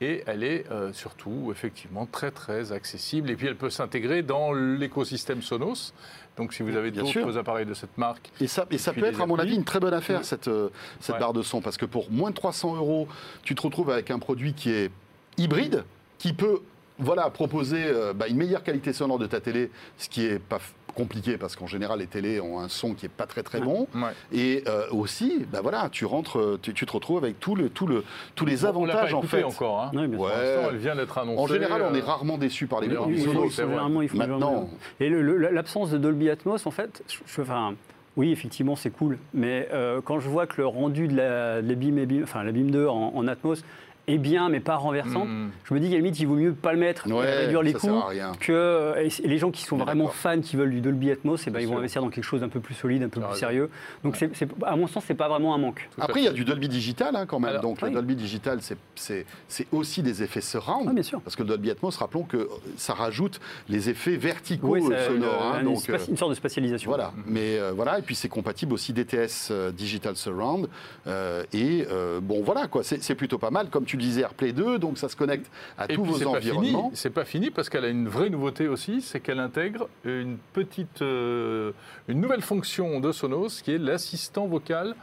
[0.00, 5.42] et elle est surtout effectivement très très accessible et puis elle peut s'intégrer dans l'écosystème
[5.42, 5.92] Sonos
[6.40, 8.30] donc si vous avez d'autres appareils de cette marque.
[8.40, 10.70] Et ça, et ça peut être, à mon avis, une très bonne affaire, cette, euh,
[11.00, 11.60] cette barre de son.
[11.60, 13.08] Parce que pour moins de 300 euros,
[13.42, 14.90] tu te retrouves avec un produit qui est
[15.36, 15.84] hybride,
[16.18, 16.60] qui peut
[16.98, 20.60] voilà, proposer euh, bah, une meilleure qualité sonore de ta télé, ce qui est pas
[20.94, 23.86] compliqué parce qu'en général les télés ont un son qui est pas très très bon.
[24.32, 28.04] Et euh, aussi bah voilà tu rentres tu, te retrouves avec tout le tout le
[28.34, 29.44] tous les avantages en fait.
[29.44, 30.08] encore hein.
[30.08, 30.30] ouais.
[30.70, 34.08] elle vient d'être annoncée en général on est rarement déçu par les produits généralement il
[34.08, 34.68] faut maintenant.
[34.98, 37.74] et l'absence de Dolby Atmos en fait je, enfin
[38.16, 39.18] oui, effectivement, c'est cool.
[39.32, 42.86] Mais euh, quand je vois que le rendu de la, BIM, enfin, la BIM 2
[42.86, 43.62] en, Atmos
[44.06, 45.50] est bien, mais pas renversant, Mhm.
[45.64, 47.62] je me dis qu'à la limite, il vaut mieux pas le mettre et Ouais, réduire
[47.62, 47.86] les ça coûts.
[47.86, 48.32] sert à rien.
[48.40, 51.50] Que euh, et les gens qui sont vraiment fans, qui veulent du Dolby Atmos, eh
[51.50, 51.78] ben, ils vont sûr.
[51.78, 53.70] investir dans quelque chose d'un peu plus solide, un peu plus sérieux.
[54.04, 55.88] Donc, c'est- c'est- à mon sens, c'est pas vraiment un manque.
[55.94, 57.50] Tout Après, il y a du Dolby Digital hein, quand même.
[57.50, 57.90] Alors, Donc, le.
[57.90, 60.86] Dolby Digital, c'est- c'est c'est aussi des effets surround.
[60.88, 61.20] Ah, bien sûr.
[61.20, 65.12] Parce que le Dolby Atmos, rappelons que ça rajoute les effets verticaux Oui, euh, c'est
[65.14, 65.42] sonores.
[65.54, 66.88] hein, une, donc, une, euh, une sorte de spatialisation.
[66.90, 70.68] Voilà, mais euh, voilà, et puis c'est compatible aussi DTS euh, Digital Surround.
[71.06, 73.68] euh, et euh, bon, voilà, quoi, c'est c'est plutôt pas mal.
[73.70, 76.90] Comme disais, AirPlay 2, donc ça se connecte à Et tous puis vos environnements.
[76.94, 81.02] c'est pas fini parce qu'elle a une vraie nouveauté aussi, c'est qu'elle intègre une petite,
[81.02, 81.72] euh,
[82.08, 84.94] une nouvelle fonction de Sonos qui est l'assistant vocal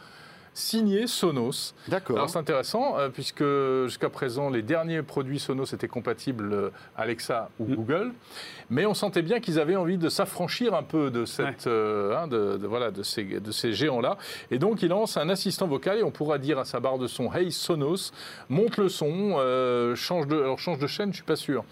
[0.57, 1.75] signé Sonos.
[1.87, 2.15] D'accord.
[2.15, 3.43] Alors c'est intéressant euh, puisque
[3.85, 7.75] jusqu'à présent les derniers produits Sonos étaient compatibles euh, Alexa ou Mm.
[7.75, 8.13] Google,
[8.71, 12.27] mais on sentait bien qu'ils avaient envie de s'affranchir un peu de cette, euh, hein,
[12.27, 14.17] de, de- voilà, de ces, de ces géants-là.
[14.49, 17.05] Et donc il lance un assistant vocal et on pourra dire à sa barre de
[17.07, 18.11] son Hey Sonos,
[18.49, 19.35] monte le son,
[19.95, 21.63] change de, alors change de chaîne, je suis pas sûr.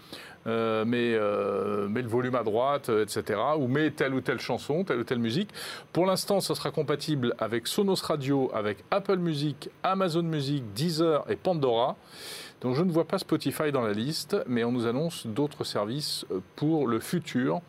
[0.48, 3.40] Euh, mais, euh, mets le volume à droite, euh, etc.
[3.58, 5.50] Ou mets telle ou telle chanson, telle ou telle musique.
[5.92, 11.36] Pour l'instant, ça sera compatible avec Sonos Radio, avec Apple Music, Amazon Music, Deezer et
[11.36, 11.96] Pandora.
[12.62, 16.26] Donc je ne vois pas Spotify dans la liste, mais on nous annonce d'autres services
[16.56, 17.62] pour le futur.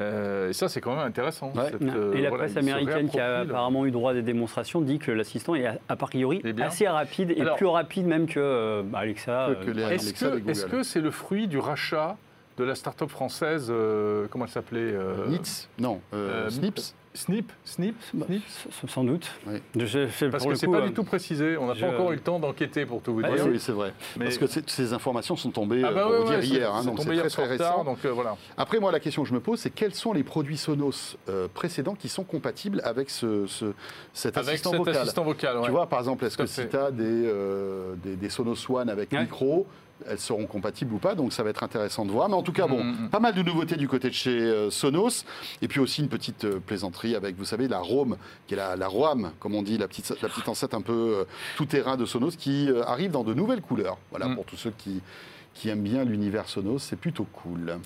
[0.00, 1.52] Euh, et ça, c'est quand même intéressant.
[1.54, 1.70] Ouais.
[1.70, 4.80] Cette, euh, et la voilà, presse américaine qui a apparemment eu droit à des démonstrations
[4.80, 6.66] dit que l'assistant est a, priori Eh bien.
[6.66, 9.50] assez rapide et Alors- plus rapide même que euh, bah, Alexa.
[9.90, 12.16] Est-ce que c'est le fruit du rachat
[12.58, 17.52] de la start-up française, euh, comment elle s'appelait euh, Nits Non, euh, euh, Snips Snip
[17.66, 18.42] Snip Bah, Snip
[18.88, 19.30] Sans doute.
[19.46, 19.58] Oui.
[19.76, 21.58] Je- je- Parce pour que c'est pas euh, du tout précisé.
[21.58, 23.46] On n'a je- pas encore eu le temps d'enquêter pour tout vous Oui, dire.
[23.46, 23.92] oui, c'est vrai.
[24.16, 26.46] Mais- Parce que ces informations sont tombées, Ah euh, bah pour ouais, vous dire, ouais,
[26.46, 26.72] hier.
[26.74, 27.84] hein, c'est donc c'est très, très tard, récent.
[27.84, 28.36] donc euh, voilà.
[28.56, 31.48] Après, moi, la question que je me pose, c'est quels sont les produits Sonos euh,
[31.52, 33.74] précédents qui sont compatibles avec ce, ce-
[34.14, 34.96] cet Avec assistant cet vocal?
[34.96, 35.64] assistant vocal, ouais.
[35.66, 38.88] Tu vois, par exemple, est-ce que si tu as des, euh, des, des Sonos One
[38.88, 39.20] avec Ouais.
[39.20, 39.66] micro,
[40.08, 42.28] elles seront compatibles ou pas Donc ça va être intéressant de voir.
[42.28, 43.10] Mais en tout cas, bon, Mm, mm.
[43.10, 45.24] pas mal de nouveautés du côté de chez euh, Sonos.
[45.62, 48.76] Et puis aussi une petite euh, plaisanterie avec, vous savez, la Rome, qui est la,
[48.76, 51.24] la Roam, comme on dit, la petite, la petite enceinte un peu euh,
[51.56, 53.98] tout-terrain de Sonos, qui arrive dans de nouvelles couleurs.
[54.10, 54.34] Voilà, Mm.
[54.36, 55.00] pour tous ceux qui,
[55.54, 57.76] qui aiment bien l'univers Sonos, c'est plutôt cool.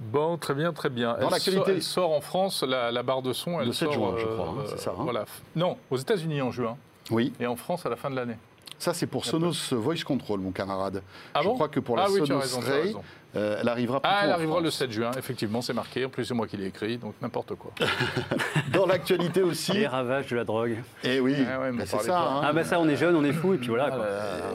[0.00, 1.12] Bon, très bien, très bien.
[1.12, 3.60] Dans elle, l'actualité- sort, elle sort en France, la, la barre de son.
[3.60, 5.24] Elle Le 7 sort, juin, je crois, hein, euh, c'est ça, hein Voilà.
[5.54, 6.76] Non, aux États-Unis en juin
[7.10, 8.36] Oui, et en France à la fin de l'année.
[8.82, 11.02] Ça c'est pour Sonos Voice Control, mon camarade.
[11.34, 12.96] Ah je bon crois que pour la ah oui, Sonos raison, Ray.
[13.36, 14.78] Euh, elle arrivera Ah, elle arrivera le France.
[14.78, 16.04] 7 juin, effectivement, c'est marqué.
[16.04, 17.72] En plus, c'est moi qui l'ai écrit, donc n'importe quoi.
[18.72, 19.72] Dans l'actualité aussi.
[19.72, 20.76] Les ravages de la drogue.
[21.04, 22.20] Et oui, Ah ouais, bah, c'est ça.
[22.20, 22.40] hein.
[22.44, 23.90] Ah bah ça, on est jeune, on est fou, et puis voilà.
[23.90, 24.06] quoi.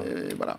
[0.06, 0.58] Et voilà.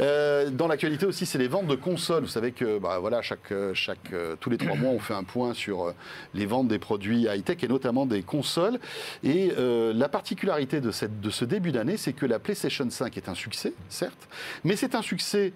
[0.00, 2.22] Euh, dans l'actualité aussi, c'est les ventes de consoles.
[2.22, 5.14] Vous savez que bah, voilà, chaque, euh, chaque, euh, tous les trois mois, on fait
[5.14, 5.92] un point sur euh,
[6.34, 8.78] les ventes des produits high-tech et notamment des consoles.
[9.24, 13.16] Et euh, la particularité de, cette, de ce début d'année, c'est que la PlayStation 5
[13.16, 14.28] est un succès, certes,
[14.64, 15.52] mais c'est un succès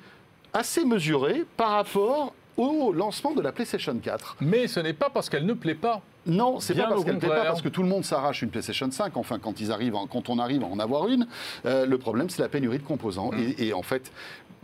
[0.52, 4.36] assez mesuré par rapport au lancement de la PlayStation 4.
[4.40, 6.02] Mais ce n'est pas parce qu'elle ne plaît pas.
[6.26, 8.50] Non, c'est pas parce qu'elle ne plaît pas, parce que tout le monde s'arrache une
[8.50, 9.16] PlayStation 5.
[9.16, 11.26] Enfin, quand ils arrivent, en- quand on arrive à en avoir une,
[11.64, 13.30] euh, le problème c'est la pénurie de composants.
[13.32, 13.38] Mm.
[13.58, 14.12] Et, et en fait,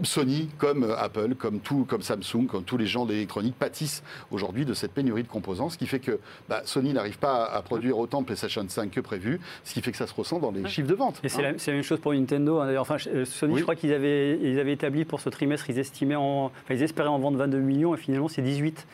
[0.03, 4.03] Sony, comme euh, Apple, comme tout, comme Samsung, comme tous les gens de l'électronique pâtissent
[4.31, 7.57] aujourd'hui de cette pénurie de composants, ce qui fait que bah, Sony n'arrive pas à,
[7.57, 10.39] à produire autant de PlayStation 5 que prévu, ce qui fait que ça se ressent
[10.39, 11.21] dans les chiffres de vente.
[11.25, 11.53] Et c'est hein.
[11.53, 12.59] la, c'est la même chose pour Nintendo.
[12.61, 13.59] hein, D'ailleurs, enfin, euh, Sony, Oui.
[13.61, 16.83] je crois qu'ils avaient, ils avaient établi pour ce trimestre, ils estimaient en, enfin, ils
[16.83, 18.87] espéraient en vendre 22 millions et finalement c'est 18.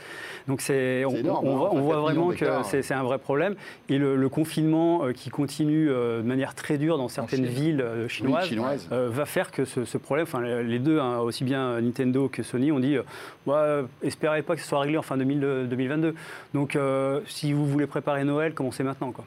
[0.49, 2.95] Donc c'est, on, énorme, on hein, voit, ça on fait voit 4 vraiment que c'est,
[2.95, 3.55] un vrai problème.
[3.89, 7.81] Et le, le confinement euh, qui continue euh, de manière très dure dans certaines villes
[7.81, 8.47] euh, Oui, chinoises.
[8.47, 8.89] chinoise.
[8.93, 12.43] euh, va faire que ce, ce problème, enfin les deux, hein, aussi bien Nintendo que
[12.43, 13.03] Sony, ont dit, euh,
[13.49, 16.15] euh, espérez pas que ce soit réglé en fin 2000 euh, 2022.
[16.55, 19.13] Donc euh, si vous voulez préparer Noël, commencez maintenant.
[19.13, 19.25] Quoi.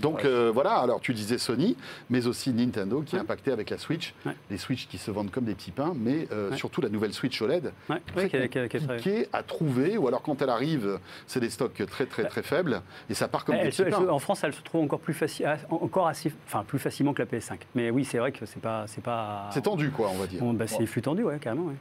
[0.00, 1.76] Donc euh, voilà, alors tu disais Sony,
[2.10, 3.22] mais aussi Nintendo qui est Ouais.
[3.24, 4.12] impacté avec la Switch.
[4.26, 4.32] Ouais.
[4.50, 7.40] Les Switch qui se vendent comme des petits pains, mais euh, surtout la nouvelle Switch
[7.40, 7.72] OLED.
[8.14, 12.06] Qui est- est- est à trouver, ou alors quand elle arrive, c'est des stocks très
[12.06, 14.12] très très faibles, et ça part comme des Elle se- petits elle pains.
[14.12, 17.26] en France, elle se trouve encore plus facile, encore assez, enfin plus facilement que la
[17.26, 17.60] PS5.
[17.74, 19.48] Mais oui, c'est vrai que c'est pas, c'est pas.
[19.52, 20.42] C'est tendu, quoi, on va dire.
[20.54, 21.72] Bah, c'est flux tendu, ouais, carrément.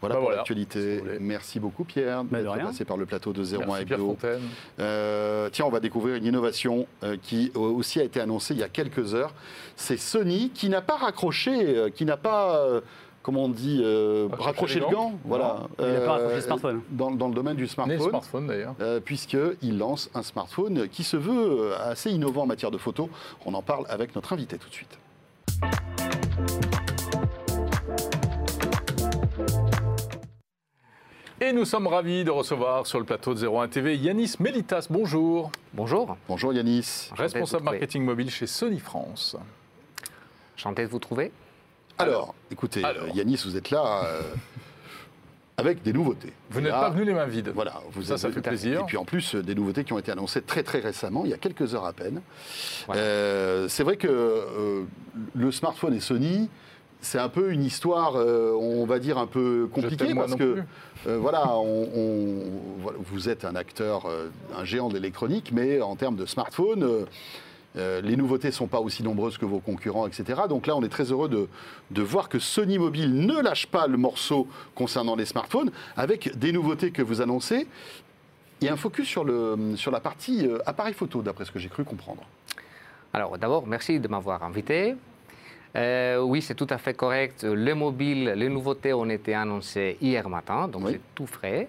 [0.00, 1.02] Voilà Bah pour voilà, l'actualité.
[1.20, 2.66] Merci beaucoup, Pierre, Bah, de d'être rien.
[2.66, 4.06] passé par le plateau de 01 Merci Pierre Hebdo.
[4.10, 4.40] Fontaine.
[4.80, 8.60] Euh, tiens, on va découvrir une innovation euh, qui euh, aussi a été annoncée il
[8.60, 9.34] y a quelques heures.
[9.76, 12.80] C'est Sony qui n'a pas raccroché, euh, qui n'a pas, euh,
[13.22, 14.28] comment on dit, euh,
[14.68, 15.12] les le gant.
[15.24, 15.62] Voilà.
[15.78, 16.80] Il n'a pas raccroché le smartphone.
[16.90, 18.08] Dans, dans le domaine du smartphone.
[18.10, 18.74] smartphone d'ailleurs.
[18.80, 23.10] euh, puisqu'il lance un smartphone qui se veut assez innovant en matière de photo.
[23.46, 24.98] On en parle avec notre invité tout de suite.
[31.48, 34.86] Et nous sommes ravis de recevoir sur le plateau de 01 TV Yanis Melitas.
[34.90, 35.50] Bonjour.
[35.72, 37.08] Bonjour, Bonjour Yanis.
[37.16, 39.34] Responsable marketing mobile chez Sony France.
[40.62, 41.32] de vous trouver?
[41.96, 43.04] Alors, écoutez, Alors.
[43.04, 44.20] euh, Yanis, vous êtes là euh,
[45.56, 46.34] avec des nouveautés.
[46.50, 47.50] Vous n'êtes pas venu les mains vides.
[47.54, 48.80] Voilà, vous Ça, ça êtes- fait plaisir.
[48.80, 51.30] Et puis en plus, euh, des nouveautés qui ont été annoncées très très récemment, il
[51.30, 52.20] y a quelques heures à peine.
[52.90, 54.82] Euh, c'est vrai que euh,
[55.34, 56.50] le smartphone et Sony,
[57.00, 60.64] c'est un peu une histoire, euh, on va dire, un peu compliquée parce que
[61.06, 62.42] euh, voilà, on- on-
[62.82, 67.06] voilà, vous êtes un acteur, euh, un géant de l'électronique, mais en termes de smartphone,
[67.76, 70.40] les nouveautés ne sont pas aussi nombreuses que vos concurrents, etc.
[70.48, 71.46] Donc là, on est très heureux de,
[71.92, 76.50] de voir que Sony Mobile ne lâche pas le morceau concernant les smartphones, avec des
[76.50, 77.68] nouveautés que vous annoncez
[78.62, 81.84] et un focus sur, le, sur la partie appareil photo, d'après ce que j'ai cru
[81.84, 82.22] comprendre.
[83.12, 84.96] Alors d'abord, merci de m'avoir invité.
[85.76, 87.44] Euh, oui, c'est tout à fait correct.
[87.44, 90.92] Les mobiles, les nouveautés ont été annoncées hier matin, donc Oui.
[90.92, 91.68] c'est tout frais.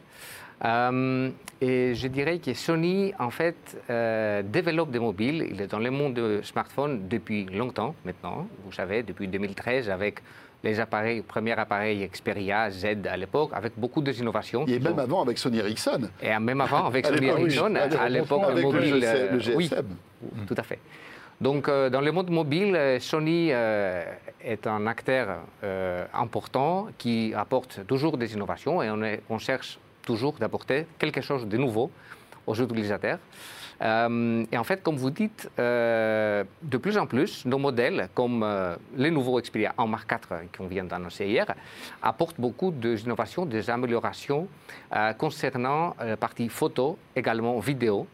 [0.65, 1.29] Euh,
[1.62, 5.47] et je dirais que Sony, en fait, euh, développe des mobiles.
[5.51, 8.47] Il est dans le monde de smartphone depuis longtemps maintenant.
[8.65, 10.19] Vous savez, depuis 2013, avec
[10.63, 14.65] les appareils, premiers appareils Xperia Z à l'époque, avec beaucoup d'innovations.
[14.67, 16.09] Et même avant avec Sony Ericsson.
[16.21, 17.27] Et même avant, avec Sony.
[17.27, 18.95] Ericsson, À l'époque, à l'époque, le mobile.
[18.95, 19.85] GSM, le euh, oui, GSM.
[20.45, 20.79] tout à fait.
[21.41, 24.04] Donc, euh, dans le monde mobile, euh, Sony euh,
[24.43, 25.39] est un acteur
[26.13, 28.89] important qui apporte toujours des innovations et
[29.30, 31.91] on, cherche toujours d'apporter quelque chose de nouveau
[32.45, 33.19] aux utilisateurs.
[33.82, 38.45] Et en fait, comme vous dites, de plus en plus, nos modèles, comme
[38.95, 41.45] les nouveaux Xperia en Mark IV qu'on vient d'annoncer hier,
[42.02, 44.47] apportent beaucoup d'innovations, des améliorations
[45.17, 48.08] concernant la partie photo, également vidéo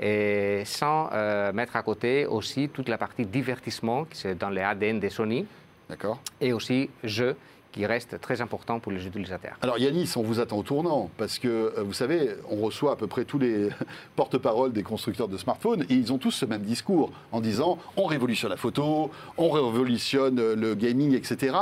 [0.00, 4.62] et sans euh, mettre à côté aussi toute la partie divertissement qui c'est dans les
[4.62, 5.46] ADN de Sony
[5.88, 7.36] D'accord et aussi jeux
[7.72, 9.56] qui reste très important pour les utilisateurs.
[9.62, 12.96] Alors Yanis, on vous attend au tournant parce que euh, vous savez, on reçoit à
[12.96, 13.68] peu près tous les
[14.16, 18.06] porte-paroles des constructeurs de smartphones et ils ont tous ce même discours en disant on
[18.06, 21.56] révolutionne la photo, on révolutionne euh, le gaming, etc.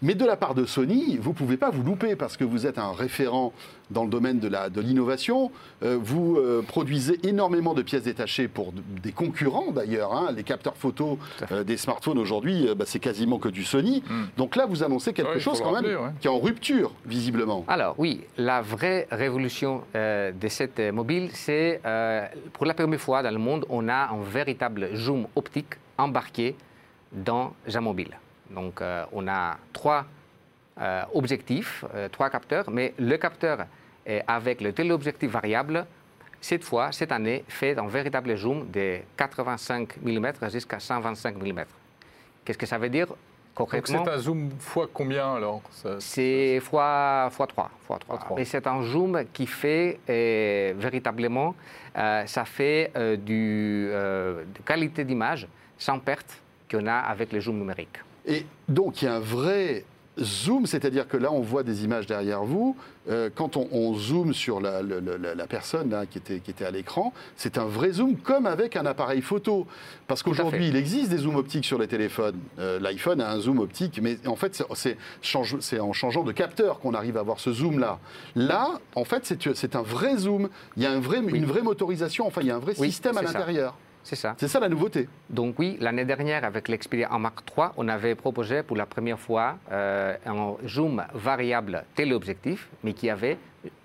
[0.00, 2.78] Mais de la part de Sony, vous pouvez pas vous louper parce que vous êtes
[2.78, 3.52] un référent
[3.92, 5.50] dans le domaine de l'innovation.
[5.82, 10.12] Euh, vous euh, produisez énormément de pièces détachées pour des concurrents d'ailleurs.
[10.12, 10.32] hein.
[10.34, 11.18] Les capteurs photo
[11.52, 14.02] euh, des smartphones aujourd'hui, bah, c'est quasiment que du Sony.
[14.08, 14.22] Mm.
[14.36, 16.10] Donc là, vous annoncez quelque Ouais, chose quand rappeler, même ouais.
[16.20, 17.64] qui est en rupture, visiblement.
[17.68, 21.80] Alors oui, la vraie révolution de cette mobile, c'est
[22.52, 26.56] pour la première fois dans le monde, on a un véritable zoom optique embarqué
[27.12, 28.10] dans un mobile.
[28.50, 28.80] Donc
[29.12, 30.04] on a trois
[31.14, 33.66] objectifs, trois capteurs, mais le capteur
[34.26, 35.86] avec le téléobjectif variable,
[36.42, 41.64] cette fois, cette année, fait un véritable zoom de 85 mm jusqu'à 125 mm.
[42.44, 43.16] Qu'est-ce que ça veut dire Donc
[43.54, 45.62] concrètement c'est un zoom fois combien alors?
[46.00, 47.70] C'est fois, fois 3.
[47.86, 48.16] Fois 3.
[48.16, 48.40] Fois trois.
[48.40, 51.54] Et c'est un zoom qui fait euh, véritablement,
[51.96, 55.46] euh, ça fait euh, du, euh, de qualité d'image
[55.78, 57.98] sans perte qu'on a avec le zoom numérique.
[58.26, 59.84] Et donc, il y a un vrai
[60.20, 62.76] zoom, c'est-à-dire que là, on voit des images derrière vous.
[63.08, 64.82] Euh, quand on, on zoome sur la,
[65.48, 68.84] personne là, qui, était, qui était à l'écran, c'est un vrai zoom comme avec un
[68.86, 69.66] appareil photo.
[70.06, 72.38] Parce qu'aujourd'hui, il existe des zooms optiques sur les téléphones.
[72.58, 76.78] Euh, L'iPhone a un zoom optique, mais en fait, c'est- change- en changeant de capteur
[76.80, 77.98] qu'on arrive à avoir ce zoom-là.
[78.36, 80.48] Là, en fait, c'est un vrai zoom.
[80.76, 82.88] Il y a un vrai, une vraie motorisation, enfin, il y a un vrai Oui,
[82.90, 83.76] système à l'intérieur.
[84.04, 84.34] C'est ça.
[84.38, 85.08] C'est ça la nouveauté.
[85.30, 89.58] Donc oui, l'année dernière, avec l'Xperia Mark III, on avait proposé pour la première fois
[89.70, 93.38] euh, un zoom variable téléobjectif, mais qui avait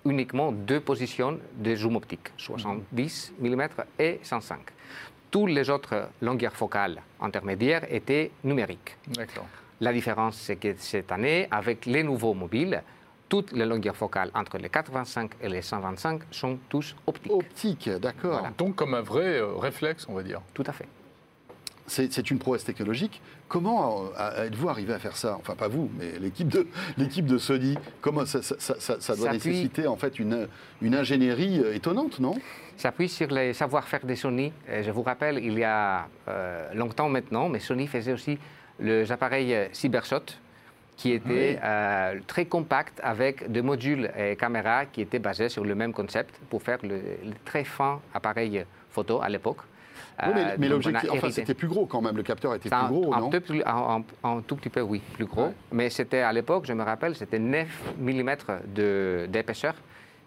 [0.04, 3.62] uniquement deux positions de zoom optique, 70 mm
[3.98, 4.58] et 105.
[5.30, 8.96] Toutes les autres longueurs focales intermédiaires étaient numériques.
[9.08, 9.46] D'accord.
[9.80, 12.82] La différence, c'est que cette année, avec les nouveaux mobiles,
[13.28, 17.32] toutes les longueurs focales entre les 85 et les 125 sont tous optiques.
[17.32, 18.32] Optique, d'accord.
[18.40, 18.52] Voilà.
[18.56, 20.40] Donc comme un vrai euh, réflexe, on va dire.
[20.54, 20.86] Tout à fait.
[21.90, 23.22] C'est une prouesse technologique.
[23.48, 25.36] Comment euh, êtes-vous arrivé à faire ça?
[25.40, 26.66] Enfin, pas vous, mais l'équipe de,
[26.98, 27.78] l'équipe de Sony.
[28.02, 30.48] Comment ça, ça- ça- ça- ça doit nécessiter en fait une,
[30.82, 32.34] une ingénierie euh, étonnante, non?
[32.76, 34.52] S'appuie sur les savoir-faire de Sony.
[34.70, 38.38] Et je vous rappelle, il y a euh, longtemps maintenant, mais Sony faisait aussi
[38.80, 40.24] les appareils Cybershot,
[40.98, 45.74] qui étaient euh, très compacts avec des modules et caméras qui étaient basés sur le
[45.76, 49.58] même concept pour faire le, le très fin appareil photo à l'époque.
[50.26, 52.16] Oui, mais, Euh, mais l'objectif, enfin, c'était plus gros quand même.
[52.16, 54.80] Le capteur était plus gros, un non peu plus- un- un- un tout petit peu,
[54.80, 55.44] oui, plus gros.
[55.46, 55.52] Ouais.
[55.70, 57.68] Mais c'était à l'époque, je me rappelle, c'était 9
[58.00, 58.30] mm
[59.28, 59.74] d'épaisseur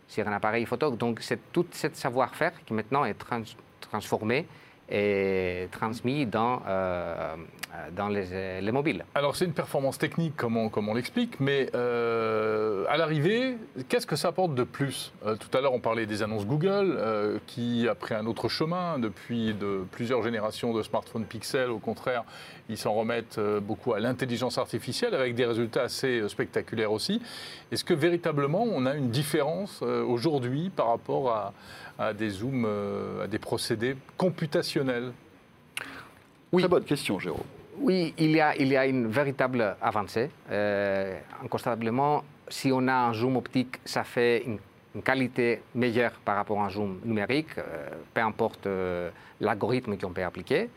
[0.08, 0.92] sur un appareil photo.
[0.92, 3.42] Donc c'est tout ce savoir-faire qui maintenant est trans-
[3.82, 4.46] transformé
[4.92, 7.36] est transmis dans, euh,
[7.96, 9.06] dans les, les mobiles.
[9.16, 13.58] Alors c'est une performance technique comme on, comme on l'explique, mais euh, à l'arrivée,
[13.90, 15.14] qu'est-ce que ça apporte de plus?
[15.26, 18.50] Euh, Tout à l'heure on parlait des annonces Google euh, qui a pris un autre
[18.50, 21.70] chemin depuis de plusieurs générations de smartphones Pixel.
[21.70, 22.24] Au contraire,
[22.70, 27.22] ils s'en remettent euh, beaucoup à l'intelligence artificielle avec des résultats assez euh, spectaculaires aussi.
[27.72, 31.54] Est-ce que véritablement on a une différence euh, aujourd'hui par rapport à,
[32.02, 35.12] à des zooms, euh, à des procédés computationnels
[36.52, 36.64] Oui.
[36.64, 37.44] Très bonne question, Jérôme.
[37.78, 40.30] Oui, il y a, il y a une véritable avancée.
[40.52, 44.58] Euh, incontestablement, si on a un zoom optique, ça fait une,
[44.96, 49.10] une qualité meilleure par rapport à un zoom numérique, euh, peu importe euh,
[49.40, 50.70] l'algorithme qu'on peut appliquer.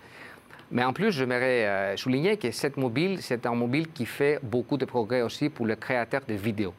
[0.71, 4.87] Mais en plus, j'aimerais souligner que cette mobile, c'est un mobile qui fait beaucoup de
[4.87, 6.75] progrès aussi pour les créateurs de vidéos.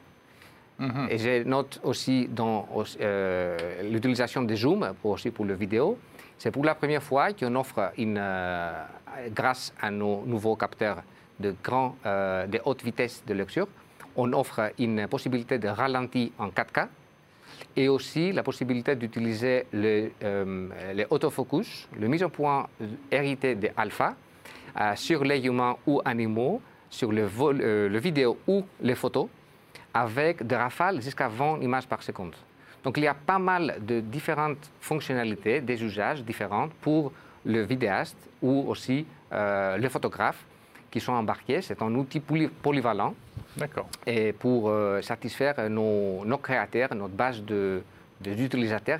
[1.10, 2.68] Et je note aussi dans
[3.00, 3.58] euh,
[3.90, 5.98] l'utilisation des zooms, pour, aussi pour le vidéo,
[6.38, 8.84] c'est pour la première fois qu'on offre, une, euh,
[9.34, 11.02] grâce à nos nouveaux capteurs
[11.40, 11.56] de,
[12.06, 13.68] euh, de haute vitesse de lecture,
[14.18, 16.88] on offre une possibilité de ralenti en 4K
[17.78, 20.12] et aussi la possibilité d'utiliser le,
[20.94, 22.68] les autofocus, le mise en point
[23.12, 24.16] hérité de alpha
[24.96, 29.28] sur les humains ou animaux, sur le vidéo ou les photos,
[29.96, 32.36] avec des rafales jusqu'à 20 images par seconde.
[32.84, 37.12] Donc il y a pas mal de différentes fonctionnalités, des usages différents pour
[37.46, 40.44] le vidéaste ou aussi euh, le photographe
[40.92, 41.62] qui sont embarqués.
[41.62, 43.16] C'est un outil poly- polyvalent
[44.06, 47.82] et pour euh, satisfaire nos, nos créateurs, notre base de-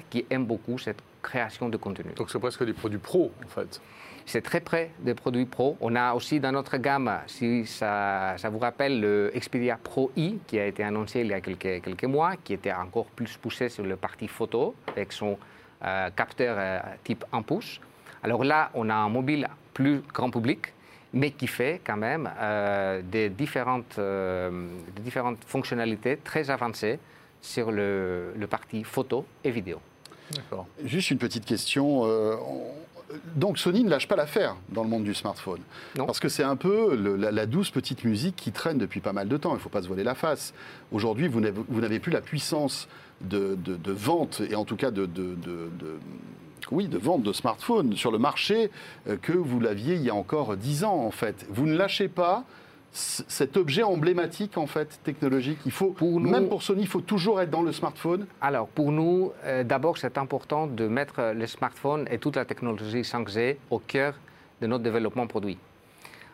[0.10, 2.12] qui aiment beaucoup cette création de contenu.
[2.16, 3.82] Donc c'est presque des produits pro en fait.
[4.28, 5.78] C'est très près des produits pro.
[5.82, 10.40] On a aussi dans notre gamme, si ça, ça vous rappelle, le Xperia Pro i
[10.48, 13.70] qui a été annoncé il y a quelques, quelques mois, qui était encore plus poussé
[13.70, 15.38] sur le parti photo avec son
[15.84, 17.80] euh, capteur euh, type 1 pouce.
[18.24, 20.74] Alors là, on a un mobile plus grand public,
[21.14, 24.50] mais qui fait quand même euh, des, différentes, euh,
[24.96, 26.98] des différentes fonctionnalités très avancées
[27.42, 29.80] sur le, le parti photo et vidéo.
[30.34, 30.66] D'accord.
[30.84, 32.06] Juste une petite question.
[32.06, 32.72] euh, on-
[33.36, 35.60] Donc Sony ne lâche pas l'affaire dans le monde du smartphone.
[35.98, 36.06] Non.
[36.06, 39.14] Parce que c'est un peu le- la, la douce petite musique qui traîne depuis pas
[39.14, 39.52] mal de temps.
[39.52, 40.54] Il ne faut pas se voiler la face.
[40.92, 42.88] Aujourd'hui, vous n'avez plus la puissance
[43.22, 45.08] de, de- de vente et en tout cas de,
[46.72, 48.72] oui, de vente de smartphones sur le marché
[49.08, 51.46] euh, que vous l'aviez il y a encore 10 ans en fait.
[51.50, 52.44] Vous ne lâchez pas
[52.98, 55.60] cet objet emblématique en fait technologique.
[55.66, 58.26] Il faut, Pour nous- même pour Sony, il faut toujours être dans le smartphone.
[58.40, 62.46] Alors, pour nous, euh, d'abord, c'est important de mettre euh, le smartphone et toute la
[62.46, 64.14] technologie 5G au cœur
[64.62, 65.58] de notre développement produit.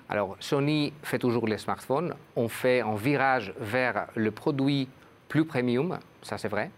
[0.08, 2.14] Alors, Sony fait toujours les smartphones.
[2.36, 4.88] On fait un virage vers le produit
[5.30, 6.70] plus premium, ça c'est vrai.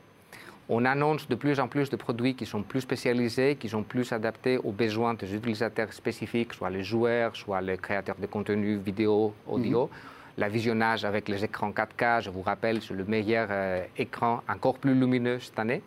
[0.70, 4.14] On annonce de plus en plus de produits qui sont plus spécialisés, qui sont plus
[4.14, 9.34] adaptés aux besoins des utilisateurs spécifiques, soit les joueurs, soit les créateurs de contenu vidéo,
[9.46, 9.90] audio.
[10.38, 14.80] La visionnage avec les écrans 4K, je vous rappelle, c'est le meilleur euh, écran encore
[14.80, 15.82] plus lumineux cette année.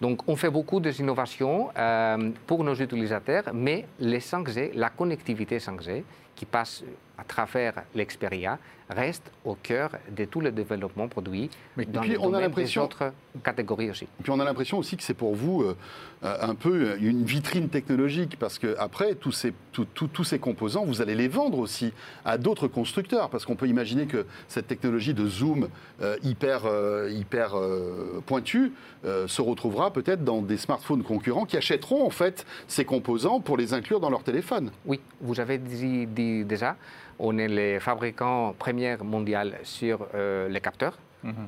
[0.00, 6.02] Donc, on fait beaucoup d'innovations euh, pour nos utilisateurs, mais les 5G, la connectivité 5G,
[6.36, 6.84] qui passe
[7.18, 8.58] à travers l'Xperia,
[8.90, 12.78] reste au cœur de tout le développement produit Mais- dans puis, le on a des
[12.78, 13.10] autres
[13.42, 14.04] catégories aussi.
[14.04, 15.76] Et puis on a l'impression aussi que c'est pour vous euh,
[16.24, 20.38] euh, un peu une vitrine technologique, parce que après tous ces, tout- tout- tous ces
[20.38, 21.92] composants, vous allez les vendre aussi
[22.26, 25.68] à d'autres constructeurs, parce qu'on peut imaginer que cette technologie de zoom
[26.02, 28.72] euh, hyper, euh, hyper euh, pointue
[29.06, 33.56] euh, se retrouvera peut-être dans des smartphones concurrents qui achèteront en fait ces composants pour
[33.56, 34.70] les inclure dans leur téléphone.
[34.84, 36.76] Oui, vous avez dit, dit déjà,
[37.18, 40.96] on est les fabricants premiers mondiaux sur euh, les capteurs.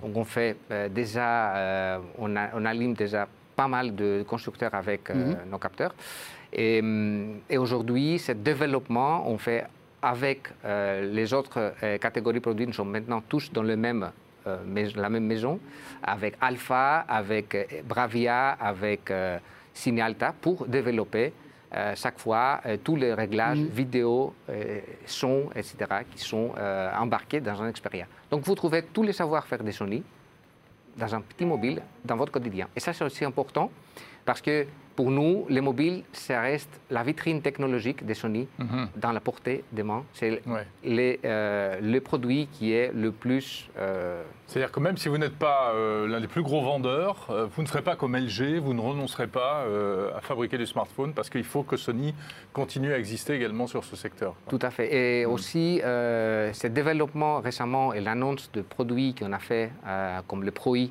[0.03, 4.75] Donc on fait euh, déjà, euh, on, a- on aligne déjà pas mal de constructeurs
[4.75, 5.15] avec euh,
[5.53, 5.95] nos capteurs.
[6.53, 6.83] Et,
[7.51, 9.65] et aujourd'hui, ce développement, on fait
[10.01, 12.67] avec les autres catégories produits.
[12.67, 14.11] Nous sommes maintenant tous dans le même,
[14.47, 15.59] la même maison,
[16.03, 17.47] avec Alpha, avec
[17.85, 19.13] Bravia, avec
[19.75, 21.33] Cinealta, pour développer
[21.75, 25.77] euh, chaque fois euh, tous les réglages vidéo, euh, son, etc.,
[26.11, 26.53] qui sont
[26.99, 28.07] embarqués dans un Xperia.
[28.31, 30.03] Donc vous trouvez tous les savoir-faire de Sony
[30.97, 32.69] dans un petit mobile dans votre quotidien.
[32.75, 33.71] Et ça, c'est aussi important
[34.25, 34.67] parce que
[34.99, 38.49] pour nous, les mobiles, ça reste la vitrine technologique de Sony
[38.97, 40.03] dans la portée des mains.
[40.13, 41.21] C'est Ouais.
[41.25, 43.71] euh, le produit qui est le plus...
[43.79, 47.17] euh, C'est-à-dire que même si vous n'êtes pas euh, l'un des plus gros vendeurs,
[47.55, 49.65] vous ne serez pas comme LG, vous ne renoncerez pas
[50.17, 52.13] à fabriquer du smartphone parce qu'il faut que Sony
[52.53, 54.35] continue à exister également sur ce secteur.
[54.49, 54.89] Tout à fait.
[55.21, 59.71] Et aussi, euh, ce développement récemment et l'annonce de produits qu'on a fait,
[60.27, 60.91] comme le Pro i,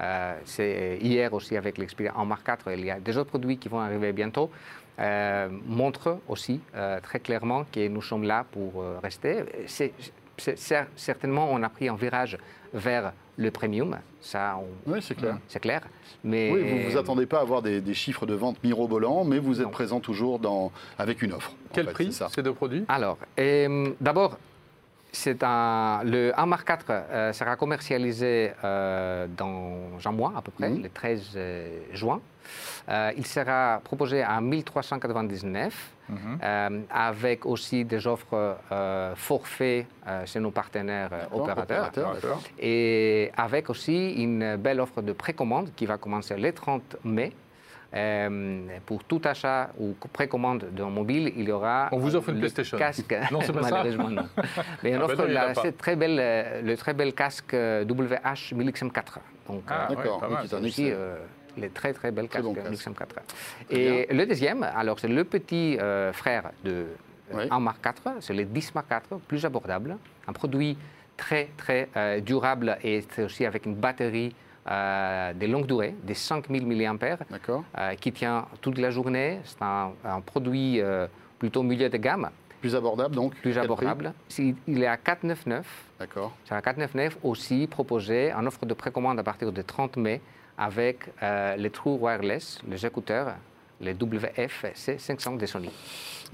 [0.00, 3.58] euh, c'est hier aussi avec l'Xperia en Mark 4, il y a des autres produits
[3.58, 4.50] qui vont arriver bientôt.
[5.00, 9.42] euh, montre aussi euh, très clairement que nous sommes là pour euh, rester.
[9.66, 9.94] C'est-
[10.36, 12.36] c'est- cer- certainement, on a pris un virage
[12.74, 15.38] vers le premium, ça, on- Oui, c'est clair.
[15.48, 15.80] c'est clair.
[16.22, 19.38] Mais Oui, vous vous attendez pas à avoir des, des chiffres de vente mirobolants, mais
[19.38, 19.72] vous êtes Non.
[19.72, 21.52] présent toujours dans, avec une offre.
[21.52, 22.84] en Quel fait, prix c'est ça ces deux produits?
[22.88, 24.36] Alors, euh, d'abord,
[25.12, 30.50] c'est un, le 1 Mark 4 euh, sera commercialisé euh, dans un mois à peu
[30.50, 30.82] près, Mhm.
[30.82, 32.20] le 13 euh, juin.
[32.88, 36.38] Euh, il sera proposé à 1399 Mhm.
[36.42, 38.56] euh, avec aussi des offres
[39.16, 39.86] forfaits
[40.26, 41.92] chez nos partenaires opérateurs.
[42.58, 47.32] Et avec aussi une belle offre de précommande qui va commencer le 30 mai.
[47.94, 52.36] Euh, pour tout achat ou précommande d'un mobile, il y aura On vous offre une
[52.36, 52.78] le PlayStation.
[52.78, 53.14] casque.
[53.30, 54.22] Non, c'est pas ça Malheureusement, non.
[54.82, 55.60] Mais on Ah, ben offre non, il y en a la- pas.
[55.62, 59.18] c'est très belle, euh, le très bel casque euh, WH 1000XM4.
[59.48, 61.16] Donc, Ah, euh, ouais, D'accord, pas aussi euh,
[61.58, 62.70] les très très belles Très casques bon casque.
[62.70, 63.06] 1000XM4.
[63.68, 66.86] Très Et le deuxième, alors c'est le petit euh, frère de
[67.34, 67.44] Oui.
[67.50, 70.78] 1 Mark 4, c'est le 10 Mark 4, plus abordable, un produit
[71.18, 74.34] très très euh, durable et c'est aussi avec une batterie
[74.70, 76.96] euh, de longue durée, de 5000 mAh,
[77.78, 79.40] euh, qui tient toute la journée.
[79.44, 81.06] C'est un, un produit euh,
[81.38, 83.60] plutôt milieu de gamme, Plus abordable donc plus prix?
[83.60, 84.12] Abordable.
[84.38, 85.66] Il est à 499.
[85.98, 86.32] D'accord.
[86.44, 90.20] C'est à 499 aussi proposé en offre de précommande à partir du 30 mai
[90.56, 93.34] avec euh, les True Wireless, les écouteurs,
[93.82, 95.70] les WF-C500 de Sony.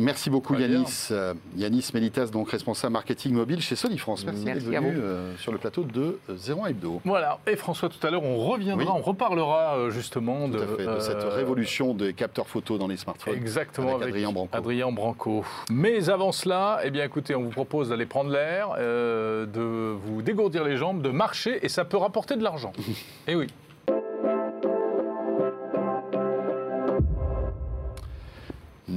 [0.01, 0.55] Merci beaucoup.
[0.55, 1.09] Yanis.
[1.11, 4.25] Euh, Yanis Melitas, donc responsable marketing mobile chez Sony France.
[4.25, 5.03] Merci, Merci d'être à venu vous.
[5.03, 7.01] euh, sur le plateau de euh, 01 Hebdo.
[7.05, 8.89] Voilà, et François, tout à l'heure, on reviendra, Oui.
[8.95, 12.87] on reparlera euh, justement de, à fait, de cette euh, révolution des capteurs photo dans
[12.87, 13.35] les smartphones.
[13.35, 14.57] Exactement, avec Adrien Branco.
[14.57, 15.45] Adrien Branco.
[15.69, 20.23] Mais avant cela, eh bien, écoutez, on vous propose d'aller prendre l'air, euh, de vous
[20.23, 22.73] dégourdir les jambes, de marcher, et ça peut rapporter de l'argent.
[23.27, 23.49] Eh oui.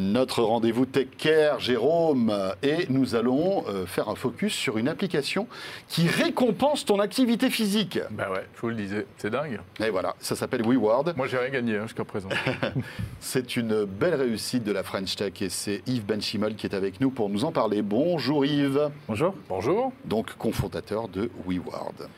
[0.01, 2.33] Notre rendez-vous Tech Care, Jérôme,
[2.63, 5.47] et nous allons euh, faire un focus sur une application
[5.87, 7.99] qui récompense ton activité physique.
[8.09, 9.59] Bah ouais, je vous le disais, c'est dingue.
[9.79, 11.13] Et voilà, ça s'appelle WeWard.
[11.15, 12.29] Moi, j'ai rien gagné hein, jusqu'à présent.
[13.19, 16.99] C'est une belle réussite de la French Tech et c'est Yves Benchimol qui est avec
[16.99, 17.83] nous pour nous en parler.
[17.83, 19.35] Bonjour Yves, Bonjour.
[19.47, 19.93] Bonjour.
[20.05, 22.09] donc cofondateur de WeWard.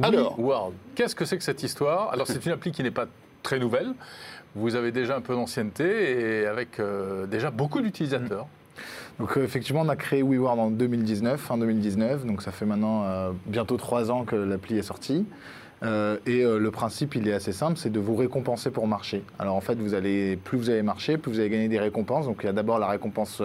[0.00, 0.38] Alors.
[0.38, 0.74] World.
[0.94, 2.12] Qu'est-ce que c'est que cette histoire?
[2.12, 3.06] Alors, c'est une appli qui n'est pas
[3.42, 3.94] très nouvelle.
[4.54, 8.46] Vous avez déjà un peu d'ancienneté et avec euh, déjà beaucoup d'utilisateurs.
[9.18, 13.04] Donc euh, effectivement, on a créé WeWard en 2019, fin 2019, donc ça fait maintenant
[13.04, 15.26] euh, bientôt trois ans que l'appli est sortie.
[16.26, 19.24] Et le principe, il est assez simple, c'est de vous récompenser pour marcher.
[19.40, 22.26] Alors en fait, vous allez, plus vous allez marcher, plus vous allez gagner des récompenses.
[22.26, 23.42] Donc il y a d'abord la récompense,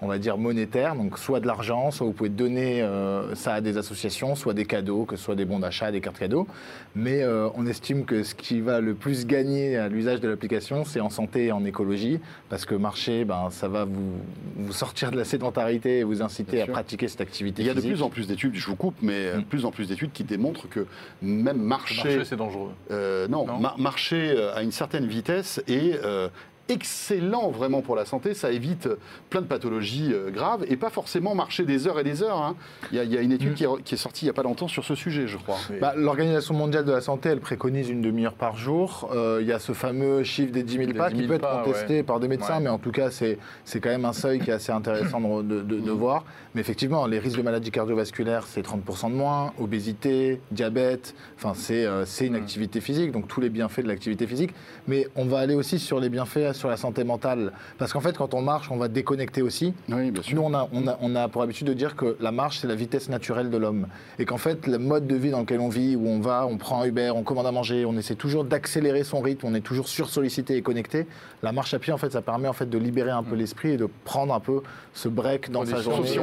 [0.00, 3.60] on va dire monétaire, donc soit de l'argent, soit vous pouvez donner euh, ça à
[3.60, 6.46] des associations, soit des cadeaux, que ce soit des bons d'achat, des cartes cadeaux.
[6.94, 10.84] Mais euh, on estime que ce qui va le plus gagner à l'usage de l'application,
[10.84, 14.12] c'est en santé et en écologie, parce que marcher, ben, ça va vous,
[14.56, 16.72] vous sortir de la sédentarité et vous inciter Bien à sûr.
[16.74, 19.12] pratiquer cette activité Il y a de plus en plus d'études, je vous coupe, mais
[19.26, 19.42] euh, Mm.
[19.44, 20.86] plus en plus d'études qui démontrent que
[21.22, 22.70] même marcher, Marcher, c'est dangereux.
[22.90, 23.58] euh, non, Non.
[23.58, 26.28] ma- marcher à une certaine vitesse est euh,
[26.68, 28.34] excellent vraiment pour la santé.
[28.34, 28.88] Ça évite
[29.30, 32.40] plein de pathologies euh, graves et pas forcément marcher des heures et des heures.
[32.40, 32.56] hein.
[32.92, 33.54] Il y, a- il y a une étude Mm.
[33.54, 35.56] qui, est, qui est sortie il n'y a pas longtemps sur ce sujet, je crois.
[35.80, 39.10] Bah, L'Organisation mondiale de la santé, elle préconise une demi-heure par jour.
[39.14, 41.28] Euh, Il y a ce fameux chiffre des 10 000 Des pas 10 qui 000
[41.28, 42.62] peut être contesté par des médecins, Ouais.
[42.64, 45.42] mais en tout cas, c'est c'est quand même un seuil qui est assez intéressant de,
[45.42, 46.24] de- de- de voir.
[46.54, 49.52] Mais effectivement, les risques de maladies cardiovasculaires, c'est 30% de moins.
[49.58, 52.36] Obésité, diabète, enfin, c'est euh, c'est une Mm.
[52.36, 54.50] activité physique, donc tous les bienfaits de l'activité physique.
[54.86, 57.52] Mais on va aller aussi sur les bienfaits sur la santé mentale.
[57.78, 59.72] Parce qu'en fait, quand on marche, on va déconnecter aussi.
[59.88, 60.36] Oui, bien sûr.
[60.36, 62.66] Nous, on a, on, a, on a pour habitude de dire que la marche, c'est
[62.66, 63.86] la vitesse naturelle de l'homme.
[64.18, 66.58] Et qu'en fait, le mode de vie dans lequel on vit, où on va, on
[66.58, 69.60] prend un Uber, on commande à manger, on essaie toujours d'accélérer son rythme, on est
[69.60, 71.06] toujours sursollicité et connecté.
[71.42, 73.70] La marche à pied, en fait, ça permet en fait de libérer un peu l'esprit
[73.70, 74.62] et de prendre un peu
[74.94, 76.18] ce break dans sa journée.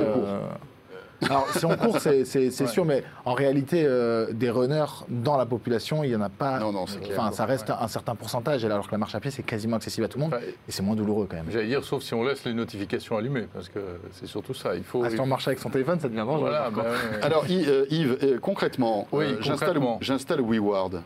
[1.29, 2.69] Alors, si on court, c'est c'est- c'est Ouais.
[2.69, 6.59] sûr, mais en réalité, euh, des runners dans la population, il n'y en a pas.
[6.59, 7.19] Non, non, c'est clair.
[7.19, 10.05] Enfin, ça reste un certain pourcentage, alors que la marche à pied, c'est quasiment accessible
[10.05, 11.45] à tout le monde, Enfin, et c'est moins douloureux quand même.
[11.49, 13.79] J'allais dire, sauf si on laisse les notifications allumées, parce que
[14.11, 14.75] c'est surtout ça.
[14.75, 15.03] Il faut.
[15.03, 16.39] Ah, si on marche avec son téléphone, ça devient dangereux.
[16.49, 17.23] Voilà, bah ouais, ouais.
[17.23, 19.97] Alors Yves, euh, Yves, euh, concrètement, Oui, euh, j'installe- concrètement.
[20.01, 21.01] j'installe WeWard,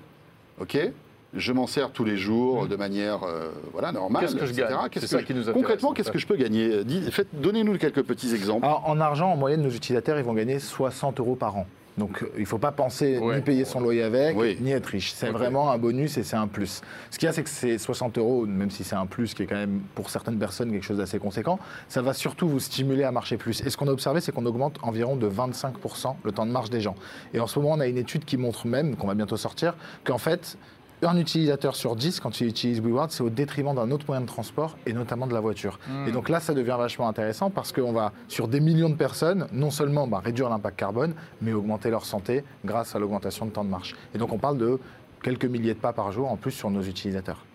[0.60, 0.92] ok?
[1.34, 4.24] Je m'en sers tous les jours de manière euh, voilà, normale.
[4.24, 4.76] Qu'est-ce que je gagne?
[4.92, 6.84] Qu'est-ce C'est ça que- qui nous Concrètement, en qu'est-ce que je peux gagner?
[7.12, 8.66] Faites- Donnez-nous quelques petits exemples.
[8.66, 11.68] Alors, en argent, en moyenne, nos utilisateurs, ils vont gagner 60 euros par an.
[11.98, 13.36] Donc, euh, il ne faut pas penser Ouais.
[13.36, 14.58] ni payer son loyer avec, Oui.
[14.62, 15.12] ni être riche.
[15.12, 16.82] C'est vraiment un bonus et c'est un plus.
[17.12, 19.44] Ce qu'il y a, c'est que ces 60 euros, même si c'est un plus qui
[19.44, 21.60] est quand même pour certaines personnes quelque chose d'assez conséquent,
[21.90, 23.62] ça va surtout vous stimuler à marcher plus.
[23.66, 26.70] Et ce qu'on a observé, c'est qu'on augmente environ de 25% le temps de marche
[26.70, 26.96] des gens.
[27.34, 29.76] Et en ce moment, on a une étude qui montre même, qu'on va bientôt sortir,
[30.06, 30.58] qu'en fait,
[31.02, 34.26] un utilisateur sur 10, quand il utilise WeWard, c'est au détriment d'un autre moyen de
[34.28, 35.80] transport, et notamment de la voiture.
[36.08, 39.48] Et donc là, ça devient vachement intéressant parce qu'on va, sur des millions de personnes,
[39.54, 43.64] non seulement bah, réduire l'impact carbone, mais augmenter leur santé grâce à l'augmentation de temps
[43.64, 43.96] de marche.
[44.14, 44.80] Et donc on parle de
[45.24, 47.46] quelques milliers de pas par jour en plus sur nos utilisateurs.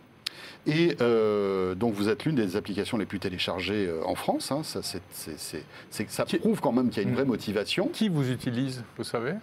[0.66, 4.50] Et euh, donc vous êtes l'une des applications les plus téléchargées euh, en France.
[4.50, 4.62] hein.
[4.62, 7.26] Ça, c'est- c'est- c'est- c'est- ça Qui- prouve quand même qu'il y a une vraie
[7.26, 7.88] motivation.
[7.92, 9.34] Qui vous utilise, vous savez?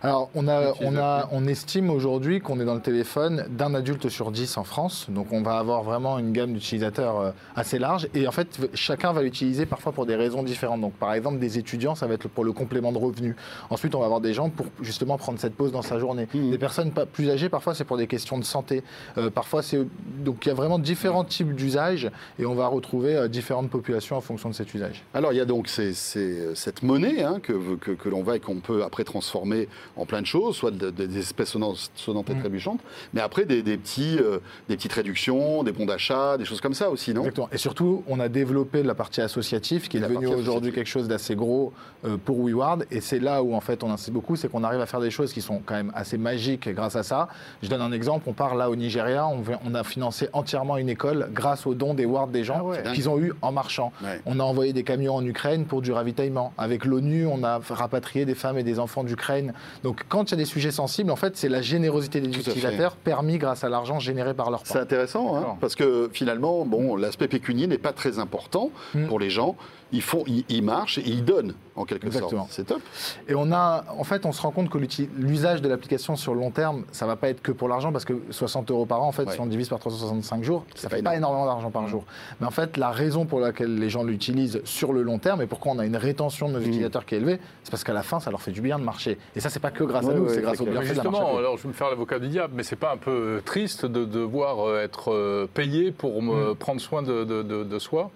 [0.00, 4.08] Alors, on, a, on, a, on estime aujourd'hui qu'on est dans le téléphone d'un adulte
[4.08, 5.06] sur 10 en France.
[5.08, 8.08] Donc, on va avoir vraiment une gamme d'utilisateurs euh, assez large.
[8.14, 10.80] Et en fait, chacun va l'utiliser parfois pour des raisons différentes.
[10.80, 13.34] Donc, par exemple, des étudiants, ça va être pour le complément de revenus.
[13.70, 16.28] Ensuite, on va avoir des gens pour justement prendre cette pause dans sa journée.
[16.32, 16.50] Mhm.
[16.52, 18.84] Des personnes plus âgées, parfois, c'est pour des questions de santé.
[19.16, 19.80] Euh, parfois, c'est.
[20.24, 22.08] Donc, il y a vraiment différents types d'usages.
[22.38, 25.02] Et on va retrouver euh, différentes populations en fonction de cet usage.
[25.12, 28.36] Alors il y a donc ces- ces- cette monnaie hein, que, que, que l'on va
[28.36, 29.68] et qu'on peut après transformer
[29.98, 32.40] en plein de choses, soit de- de- des espèces sonnantes, sonnantes et Mm.
[32.40, 32.80] trébuchantes,
[33.12, 34.38] mais après des, des petits, euh,
[34.68, 37.20] des petites réductions, des bons d'achat, des choses comme ça aussi, non?
[37.22, 37.48] Exactement.
[37.52, 41.34] Et surtout, on a développé la partie associative qui est devenue aujourd'hui quelque chose d'assez
[41.34, 41.72] gros
[42.04, 42.84] euh, pour WeWard.
[42.90, 45.10] Et c'est là où, en fait, on insiste beaucoup, c'est qu'on arrive à faire des
[45.10, 47.28] choses qui sont quand même assez magiques grâce à ça.
[47.62, 48.24] Je donne un exemple.
[48.28, 49.26] On part là au Nigeria.
[49.26, 52.82] On, a financé entièrement une école grâce aux dons des wards des gens Ah ouais.
[52.94, 53.92] qu'ils ont eu en marchant.
[54.02, 54.20] Ouais.
[54.26, 56.52] On a envoyé des camions en Ukraine pour du ravitaillement.
[56.56, 59.52] Avec l'ONU, on a rapatrié des femmes et des enfants d'Ukraine.
[59.88, 62.94] Donc, quand il y a des sujets sensibles, en fait, c'est la générosité des utilisateurs
[62.94, 64.82] permis grâce à l'argent généré par leur C'est part.
[64.82, 69.06] intéressant, hein, parce que finalement, bon, l'aspect pécunier n'est pas très important Mm.
[69.06, 69.56] pour les gens.
[69.90, 72.42] Ils, font, ils, ils marchent et ils donnent, en quelque Exactement.
[72.42, 72.52] sorte.
[72.52, 72.82] C'est top.
[73.26, 74.76] Et on a, en fait, on se rend compte que
[75.16, 78.04] l'usage de l'application sur le long terme, ça va pas être que pour l'argent, parce
[78.04, 79.32] que 60 euros par an, en fait, Ouais.
[79.32, 82.04] si on divise par 365 jours, ça pas fait pas énormément d'argent par jour.
[82.40, 85.46] Mais en fait, la raison pour laquelle les gens l'utilisent sur le long terme et
[85.46, 88.02] pourquoi on a une rétention de nos utilisateurs qui est élevée, c'est parce qu'à la
[88.02, 89.16] fin, ça leur fait du bien de marcher.
[89.36, 91.02] Et ça, c'est pas que grâce à nous, ouais, c'est grâce au bienfait de la
[91.02, 93.40] Justement, alors je vais me faire l'avocat du diable, mais c'est pas un peu euh,
[93.42, 97.78] triste de devoir euh, être euh, payé pour me prendre soin de, de- de- de
[97.78, 98.10] soi?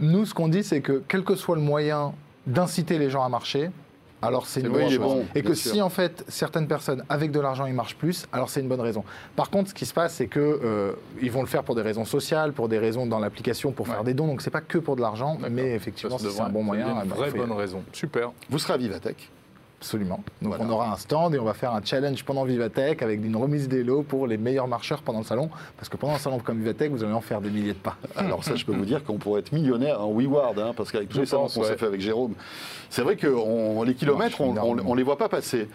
[0.00, 2.12] Nous, ce qu'on dit, c'est que quel que soit le moyen
[2.46, 3.70] d'inciter les gens à marcher,
[4.22, 4.98] alors c'est une bon, bonne chose.
[4.98, 5.72] bon, et que sûr.
[5.72, 8.80] si en fait certaines personnes avec de l'argent ils marchent plus, alors c'est une bonne
[8.80, 9.04] raison.
[9.36, 11.82] Par contre, ce qui se passe, c'est que euh, ils vont le faire pour des
[11.82, 14.26] raisons sociales, pour des raisons dans l'application, pour faire des dons.
[14.26, 17.14] Donc c'est pas que pour de l'argent, mais effectivement, c'est un bon moyen, Une ben,
[17.14, 17.82] vraie faut y bonne raison.
[17.92, 18.32] Super.
[18.50, 19.30] Vous serez à Vivatech.
[19.86, 20.16] Absolument.
[20.42, 20.64] Donc Voilà.
[20.64, 23.68] on aura un stand et on va faire un challenge pendant Vivatech avec une remise
[23.68, 25.48] des lots pour les meilleurs marcheurs pendant le salon.
[25.76, 27.96] Parce que pendant un salon comme Vivatech, vous allez en faire des milliers de pas.
[28.16, 31.08] Alors ça, je peux vous dire qu'on pourrait être millionnaire en WeWard, hein, parce qu'avec
[31.08, 31.76] tous les salons qu'on s'est ouais.
[31.76, 32.34] fait avec Jérôme,
[32.90, 35.68] c'est vrai que on- les kilomètres, on, on, on les voit pas passer.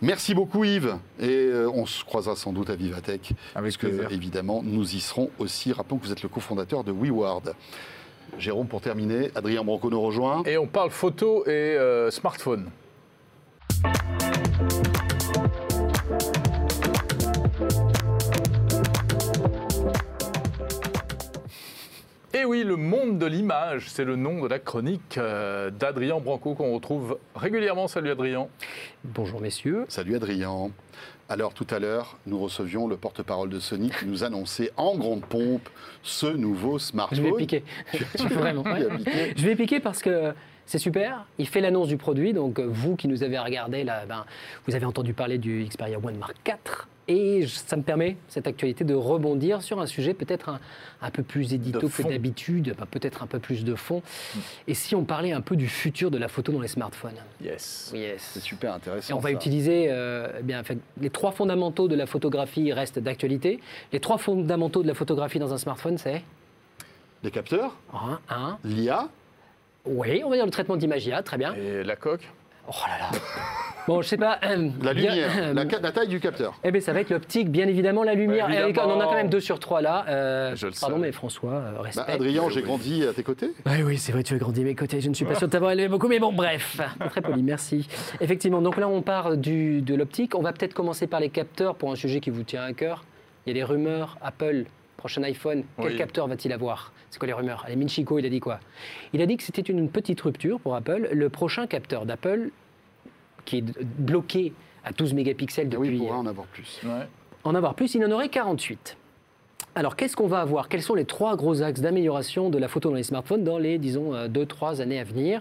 [0.00, 4.62] Merci beaucoup Yves, et euh, on se croisera sans doute à Vivatech, parce que évidemment,
[4.64, 5.72] nous y serons aussi.
[5.72, 7.54] Rappelons que vous êtes le cofondateur de WeWard.
[8.38, 10.42] Jérôme, pour terminer, Adrien Branco nous rejoint.
[10.46, 12.70] Et on parle photo et euh, smartphone.
[22.34, 26.54] Et oui, le monde de l'image, c'est le nom de la chronique euh, d'Adrien Branco
[26.54, 27.88] qu'on retrouve régulièrement.
[27.88, 28.48] Salut Adrien.
[29.04, 29.84] Bonjour messieurs.
[29.88, 30.70] Salut Adrien.
[31.28, 35.24] Alors tout à l'heure, nous recevions le porte-parole de Sony qui nous annonçait en grande
[35.24, 35.68] pompe
[36.02, 37.18] ce nouveau smartphone.
[37.18, 37.64] Je vais piquer.
[38.18, 38.64] Vraiment.
[38.64, 39.32] Tu as piqué.
[39.36, 40.34] Je vais piquer parce que
[40.66, 41.26] c'est super.
[41.38, 42.32] Il fait l'annonce du produit.
[42.32, 44.24] Donc euh, vous qui nous avez regardé là, ben,
[44.66, 46.86] vous avez entendu parler du Xperia One Mark IV.
[47.08, 50.60] Et ça me permet, cette actualité, de rebondir sur un sujet peut-être un,
[51.02, 54.02] un peu plus édito que d'habitude, peut-être un peu plus de fond.
[54.68, 57.16] Et si on parlait un peu du futur de la photo dans les smartphones?
[57.42, 57.90] Yes.
[57.92, 58.30] Yes.
[58.34, 59.14] C'est super intéressant.
[59.14, 59.34] Et on va ça.
[59.34, 60.62] utiliser, euh, eh bien,
[61.00, 63.60] les trois fondamentaux de la photographie restent d'actualité.
[63.92, 66.22] Les trois fondamentaux de la photographie dans un smartphone, c'est?
[67.24, 67.76] Les capteurs,
[68.64, 69.08] l'IA,
[69.84, 71.54] Oui, on va dire le traitement d'image IA, très bien.
[71.54, 72.28] Et la coque
[72.68, 73.10] Oh là là.
[73.88, 74.38] Bon, je sais pas.
[74.44, 76.54] euh, la bien- lumière, euh, la, taille du capteur.
[76.62, 78.46] Eh bien, ça va être l'optique, bien évidemment, la lumière.
[78.46, 78.92] Bah, évidemment.
[78.92, 80.04] on en a quand même deux sur trois là.
[80.08, 81.06] Euh, Je le pardon, savais.
[81.08, 82.12] mais François, euh, Bah, respect.
[82.12, 83.50] Adrien, j'ai grandi à tes côtés.
[83.66, 85.00] Oui, oui, c'est vrai, tu as grandi à mes côtés.
[85.00, 86.80] Je ne suis pas sûr de t'avoir élevé beaucoup, mais bon, bref.
[87.10, 87.88] Très poli, merci.
[88.20, 90.36] Effectivement, donc là, on part du, de l'optique.
[90.36, 93.04] On va peut-être commencer par les capteurs pour un sujet qui vous tient à cœur.
[93.46, 94.16] Il y a des rumeurs.
[94.22, 94.66] Apple,
[94.96, 95.96] prochain iPhone, quel Oui.
[95.96, 96.92] capteur va-t-il avoir?
[97.10, 97.64] C'est quoi les rumeurs?
[97.66, 98.60] Allez, Minchiko, il a dit quoi?
[99.12, 101.08] Il a dit que c'était une petite rupture pour Apple.
[101.12, 102.50] Le prochain capteur d'Apple,
[103.44, 104.52] qui est bloqué
[104.84, 106.80] à 12 mégapixels oui, depuis il pourra en avoir plus.
[106.84, 107.06] Ouais.
[107.44, 108.96] en avoir plus, il en aurait 48.
[109.74, 110.68] Alors, qu'est-ce qu'on va avoir?
[110.68, 113.78] Quels sont les trois gros axes d'amélioration de la photo dans les smartphones dans les,
[113.78, 115.40] disons, 2-3 années à venir?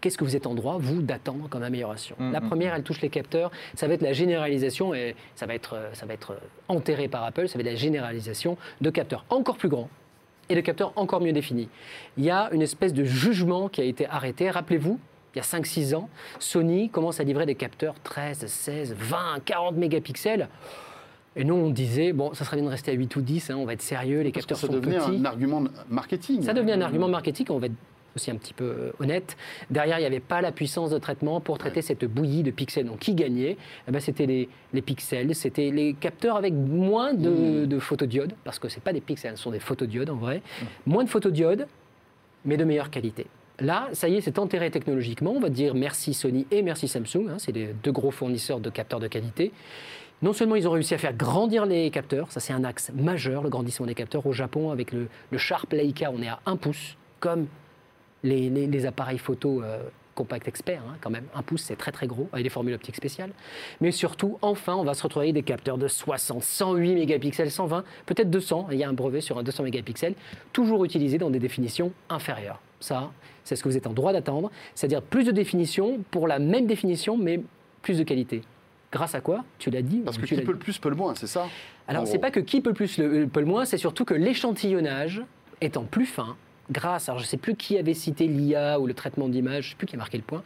[0.00, 3.08] Qu'est-ce que vous êtes en droit, vous, d'attendre comme amélioration La première, elle touche les
[3.08, 3.50] capteurs.
[3.74, 6.38] Ça va être la généralisation, et ça va être, euh, ça va être euh,
[6.68, 9.88] enterré par Apple, ça va être la généralisation de capteurs encore plus grands
[10.48, 11.68] et de capteurs encore mieux définis.
[12.16, 14.50] Il y a une espèce de jugement qui a été arrêté.
[14.50, 14.98] Rappelez-vous,
[15.34, 19.76] il y a 5-6 ans, Sony commence à livrer des capteurs 13, 16, 20, 40
[19.76, 20.48] mégapixels.
[21.36, 23.56] Et nous, on disait, bon, ça serait bien de rester à 8 ou 10, hein,
[23.58, 25.20] on va être sérieux, les Parce que capteurs ça sont devenait petits.
[25.20, 26.42] un argument marketing.
[26.42, 27.74] Ça devenait un argument marketing, on va être
[28.18, 29.36] aussi un petit peu euh, honnête.
[29.70, 32.86] Derrière, il n'y avait pas la puissance de traitement pour traiter cette bouillie de pixels.
[32.86, 33.56] Donc, qui gagnait?
[33.86, 38.58] Eh ben, C'était les, les pixels, c'était les capteurs avec moins de, de photodiodes, parce
[38.58, 40.42] que ce pas des pixels, ce sont des photodiodes en vrai.
[40.86, 41.66] Moins de photodiodes,
[42.44, 43.26] mais de meilleure qualité.
[43.60, 45.32] Là, ça y est, c'est enterré technologiquement.
[45.34, 47.28] On va dire merci Sony et merci Samsung.
[47.30, 49.50] hein, c'est les deux gros fournisseurs de capteurs de qualité.
[50.22, 53.42] Non seulement ils ont réussi à faire grandir les capteurs, ça c'est un axe majeur,
[53.42, 54.26] le grandissement des capteurs.
[54.26, 57.46] Au Japon, avec le, le Sharp Leica, on est à 1 pouce, comme
[58.22, 59.82] les, les- les appareils photo euh,
[60.14, 61.24] compact expert, hein, quand même.
[61.34, 63.30] 1 pouce, c'est très très gros, avec des formules optiques spéciales.
[63.80, 67.84] Mais surtout, enfin, on va se retrouver avec des capteurs de 60, 108 mégapixels, 120,
[68.06, 68.68] peut-être 200.
[68.72, 70.14] Il y a un brevet sur un 200 mégapixels,
[70.52, 72.60] toujours utilisé dans des définitions inférieures.
[72.80, 73.12] Ça,
[73.44, 76.66] c'est ce que vous êtes en droit d'attendre, c'est-à-dire plus de définition pour la même
[76.66, 77.40] définition, mais
[77.82, 78.42] plus de qualité.
[78.90, 80.96] Grâce à quoi Tu l'as dit Parce que tu qui peut le plus peut le
[80.96, 81.46] moins, c'est ça
[81.86, 84.14] Alors, c'est pas que qui peut le plus le, peut le moins, c'est surtout que
[84.14, 85.22] l'échantillonnage
[85.60, 86.36] étant plus fin,
[86.70, 89.76] grâce, alors je sais plus qui avait cité l'IA ou le traitement d'image, je sais
[89.76, 90.42] plus qui a marqué le point.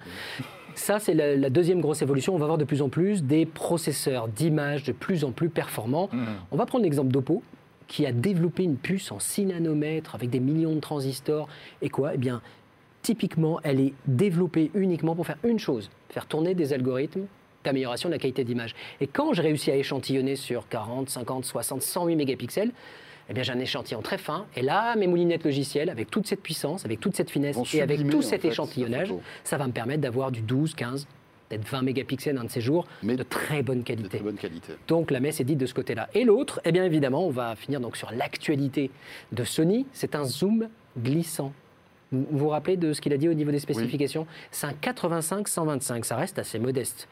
[0.74, 2.34] Ça, c'est la, la deuxième grosse évolution.
[2.34, 6.08] On va avoir de plus en plus des processeurs d'image de plus en plus performants.
[6.50, 7.42] On va prendre l'exemple d'Oppo,
[7.88, 11.46] qui a développé une puce en 6 nanomètres avec des millions de transistors.
[11.82, 12.14] Et quoi?
[12.14, 12.40] Eh bien,
[13.02, 17.26] typiquement, elle est développée uniquement pour faire une chose, faire tourner des algorithmes
[17.64, 18.74] d'amélioration de la qualité d'image.
[19.02, 22.72] Et quand j'ai réussi à échantillonner sur 40, 50, 60, 108 mégapixels,
[23.28, 24.46] eh bien, j'ai un échantillon très fin.
[24.56, 28.08] Et là, mes moulinettes logicielles, avec toute cette puissance, avec toute cette finesse et avec
[28.08, 29.12] tout cet fait, échantillonnage,
[29.44, 31.06] ça va me permettre d'avoir du 12, 15,
[31.48, 34.08] peut-être 20 mégapixels un de ces jours, Mais de très bonne De qualité.
[34.08, 34.72] très bonne qualité.
[34.88, 36.08] Donc la messe est dite de ce côté-là.
[36.14, 38.90] Et l'autre, eh bien évidemment, on va finir donc sur l'actualité
[39.32, 39.86] de Sony.
[39.92, 40.68] C'est un zoom
[40.98, 41.52] glissant.
[42.10, 44.26] Vous vous vous rappelez de ce qu'il a dit au niveau des spécifications?
[44.50, 47.08] C'est un 85-125, ça reste assez modeste.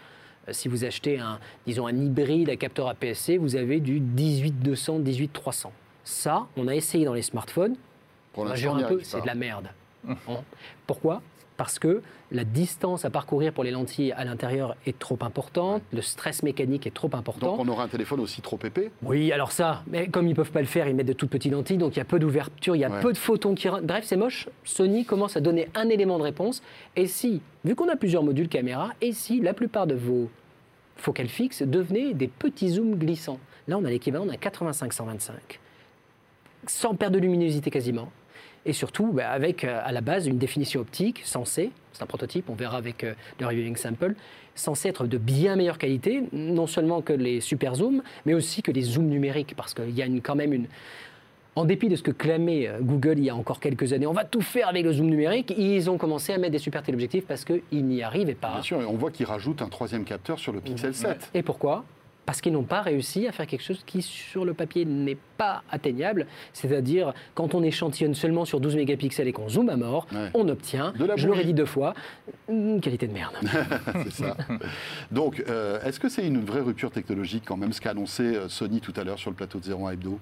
[0.49, 5.03] Euh, Si vous achetez un, disons, un hybride à capteur APS-C, vous avez du 18-200,
[5.03, 5.67] 18-300.
[6.11, 7.77] Ça, on a essayé dans les smartphones,
[8.33, 9.69] Pour l'instant, un peu, c'est de la merde.
[10.09, 10.17] Hein
[10.85, 11.23] Pourquoi?
[11.57, 12.03] Parce que
[12.33, 16.85] la distance à parcourir pour les lentilles à l'intérieur est trop importante, le stress mécanique
[16.89, 17.57] est trop important.
[17.57, 18.91] Donc on aura un téléphone aussi trop épais?
[19.03, 21.53] Oui, alors ça, mais comme ils peuvent pas le faire, ils mettent de toutes petites
[21.53, 23.01] lentilles, donc il y a peu d'ouverture, il y a Ouais.
[23.01, 23.85] peu de photons qui rentrent.
[23.87, 24.49] Bref, c'est moche.
[24.65, 26.61] Sony commence à donner un élément de réponse.
[26.97, 30.29] Et si, vu qu'on a plusieurs modules caméra, et si la plupart de vos
[30.97, 33.39] focales fixes devenaient des petits zooms glissants?
[33.69, 35.60] Là, on a l'équivalent d'un 85-125,
[36.67, 38.11] sans perte de luminosité quasiment.
[38.67, 42.51] Et surtout, bah, avec euh, à la base une définition optique censée, c'est un prototype,
[42.51, 44.15] on verra avec euh, le reviewing sample,
[44.55, 48.71] censé être de bien meilleure qualité, non seulement que les super zooms, mais aussi que
[48.71, 50.67] les zooms numériques, parce qu'il y a une- quand même une.
[51.57, 54.13] En dépit de ce que clamait euh, Google il y a encore quelques années, on
[54.13, 57.25] va tout faire avec le zoom numérique, ils ont commencé à mettre des super téléobjectifs
[57.27, 58.53] parce qu'ils n'y arrivaient pas.
[58.53, 61.31] Bien sûr, et on voit qu'ils rajoutent un troisième capteur sur le Pixel 7.
[61.35, 61.85] Et pourquoi?
[62.27, 65.63] Parce qu'ils n'ont pas réussi à faire quelque chose qui, sur le papier, n'est pas
[65.71, 66.27] atteignable.
[66.53, 70.31] C'est-à-dire, quand on échantillonne seulement sur 12 mégapixels et qu'on zoome à mort, Ouais.
[70.35, 71.95] on obtient, De la je l'aurais dit deux fois,
[72.49, 73.35] une qualité de merde.
[74.05, 74.37] c'est ça.
[75.11, 78.49] Donc, euh, est-ce que c'est une vraie rupture technologique quand même, ce qu'a annoncé euh,
[78.49, 80.21] Sony tout à l'heure sur le plateau de 01 Hebdo?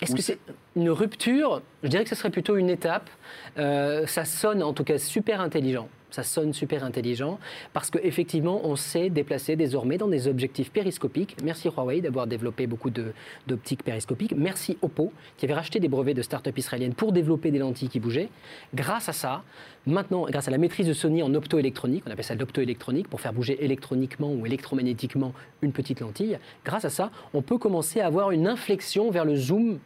[0.00, 0.38] Est-ce que c'est
[0.76, 1.60] une rupture?
[1.82, 3.10] Je dirais que ce serait plutôt une étape.
[3.58, 5.88] Euh, ça sonne en tout cas super intelligent.
[6.10, 7.38] Ça sonne super intelligent
[7.72, 11.36] parce qu'effectivement, on sait déplacer désormais dans des objectifs périscopiques.
[11.42, 14.34] Merci Huawei d'avoir développé beaucoup d'optiques périscopiques.
[14.36, 18.00] Merci Oppo qui avait racheté des brevets de start-up israéliennes pour développer des lentilles qui
[18.00, 18.28] bougeaient.
[18.74, 19.42] Grâce à ça,
[19.86, 23.32] maintenant, grâce à la maîtrise de Sony en optoélectronique, on appelle ça l'optoélectronique pour faire
[23.32, 25.32] bouger électroniquement ou électromagnétiquement
[25.62, 29.36] une petite lentille, grâce à ça, on peut commencer à avoir une inflexion vers le
[29.36, 29.78] zoom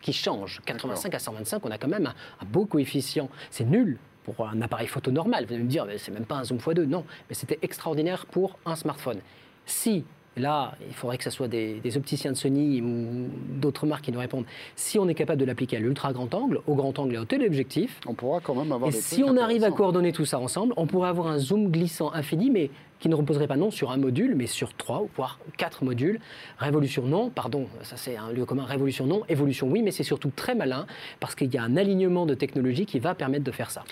[0.00, 0.60] qui change.
[0.66, 3.28] 85 à 125, on a quand même un, un beau coefficient.
[3.50, 5.46] C'est nul pour un appareil photo normal.
[5.46, 6.84] Vous allez me dire, c'est même pas un zoom x2.
[6.84, 9.20] Non, mais c'était extraordinaire pour un smartphone.
[9.66, 10.04] Si,
[10.36, 13.28] là, il faudrait que ce soit des, des opticiens de Sony ou
[13.60, 16.60] d'autres marques qui nous répondent, si on est capable de l'appliquer à l'ultra grand angle,
[16.66, 19.36] au grand angle et au téléobjectif, On pourra quand même avoir et des si on
[19.36, 23.08] arrive à coordonner tout ça ensemble, on pourrait avoir un zoom glissant infini, mais qui
[23.08, 26.20] ne reposerait pas non sur un module, mais sur trois, voire quatre modules.
[26.58, 28.64] Révolution non, pardon, ça c'est un lieu commun.
[28.64, 30.86] Révolution non, évolution oui, mais c'est surtout très malin
[31.18, 33.82] parce qu'il y a un alignement de technologies qui va permettre de faire ça.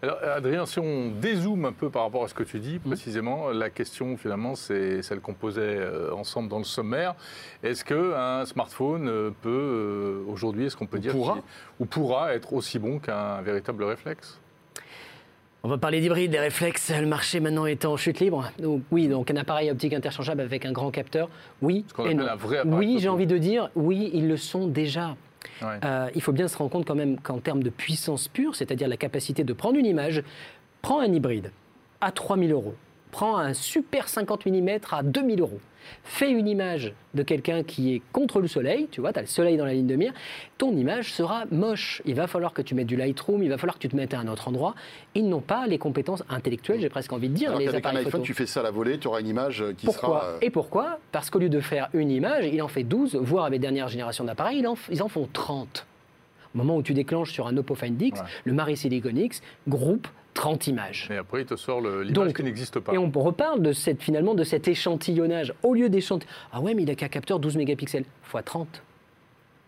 [0.00, 2.88] Alors, Adrien, si on dézoome un peu par rapport à ce que tu dis Mmh.
[2.88, 7.16] précisément, la question finalement, c'est celle qu'on posait euh, ensemble dans le sommaire.
[7.64, 11.38] Est-ce qu'un smartphone euh, peut, euh, aujourd'hui, est-ce qu'on peut dire pourra
[11.80, 14.38] ou pourra être aussi bon qu'un véritable réflexe?
[15.64, 16.92] On va parler d'hybride, des réflexes.
[16.96, 18.52] Le marché maintenant est en chute libre.
[18.60, 21.28] Donc, oui, donc un appareil optique interchangeable avec un grand capteur,
[21.60, 22.28] oui Ce qu'on et non.
[22.28, 25.16] un vrai appareil Oui, j'ai envie de dire, oui, ils le sont déjà.
[25.62, 28.88] Euh, il faut bien se rendre compte quand même qu'en termes de puissance pure, c'est-à-dire
[28.88, 30.22] la capacité de prendre une image,
[30.82, 31.52] prends un hybride
[32.00, 32.74] à 3000 euros.
[33.10, 35.60] Prends un super 50 mm à 2000 euros.
[36.04, 39.28] Fais une image de quelqu'un qui est contre le soleil, tu vois, tu as le
[39.28, 40.12] soleil dans la ligne de mire,
[40.58, 42.02] ton image sera moche.
[42.04, 44.12] Il va falloir que tu mettes du Lightroom, il va falloir que tu te mettes
[44.12, 44.74] à un autre endroit.
[45.14, 47.90] Ils n'ont pas les compétences intellectuelles, j'ai presque envie de dire, Alors les qu'avec un
[47.96, 48.24] iPhone, photo.
[48.24, 50.24] tu fais ça à la volée, tu auras une image qui Pourquoi sera.
[50.26, 50.98] euh, Et pourquoi?
[51.10, 54.24] Parce qu'au lieu de faire une image, il en fait 12, voire avec dernière génération
[54.24, 54.58] d'appareils,
[54.90, 55.86] ils en, font 30.
[56.54, 58.26] Au moment où tu déclenches sur un Oppo Find X, Ouais.
[58.44, 60.06] le Mari Silicon X groupe
[60.38, 61.08] 30 images.
[61.10, 62.92] Et après, il te sort l'image qui n'existe pas.
[62.94, 65.52] Et on reparle de cette, finalement de cet échantillonnage.
[65.64, 68.82] Au lieu d'échantillonner, ah ouais, mais il a qu'un capteur 12 mégapixels, x 30.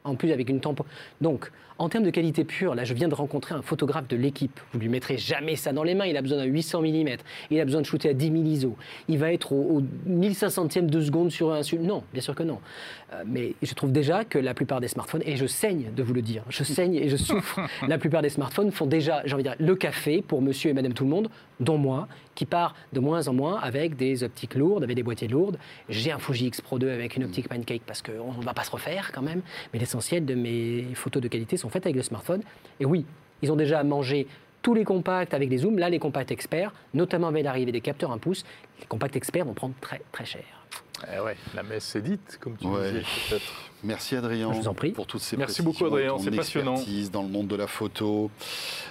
[0.04, 0.86] En plus, avec une tempo.
[1.20, 1.50] Donc,
[1.80, 4.60] en termes de qualité pure, là, je viens de rencontrer un photographe de l'équipe.
[4.72, 6.04] Vous lui mettrez jamais ça dans les mains.
[6.04, 7.08] Il a besoin d'un 800 mm.
[7.50, 8.76] Il a besoin de shooter à 10 000 ISO.
[9.08, 11.62] Il va être au, au 1500e de seconde sur un.
[11.62, 12.58] sur- Non, bien sûr que non.
[13.14, 16.12] Euh, mais je trouve déjà que la plupart des smartphones, et je saigne de vous
[16.12, 17.60] le dire, je saigne et je souffre.
[17.88, 20.74] la plupart des smartphones font déjà, j'ai envie de dire, le café pour monsieur et
[20.74, 24.54] madame tout le monde, dont moi, qui part de moins en moins avec des optiques
[24.54, 25.58] lourdes, avec des boîtiers lourdes.
[25.88, 28.64] J'ai un Fuji X Pro 2 avec une optique pancake parce qu'on ne va pas
[28.64, 29.40] se refaire quand même.
[29.72, 32.42] Mais l'essentiel de mes photos de qualité sont avec le smartphone.
[32.78, 33.04] Et oui,
[33.42, 34.26] ils ont déjà mangé
[34.62, 35.78] tous les compacts avec des zooms.
[35.78, 38.44] Là, les compacts experts, notamment avec l'arrivée des capteurs 1 pouce,
[38.78, 40.59] les compacts experts vont prendre très très cher.
[41.16, 42.90] Eh ouais, la messe est dite, comme tu Ouais.
[42.92, 43.52] disais peut-être.
[43.82, 44.52] Merci Adrien.
[44.52, 44.90] Je vous en prie.
[44.90, 46.74] Pour toutes ces Merci précisions, beaucoup, Adrien, ton c'est passionnant.
[47.10, 48.30] dans le monde de la photo.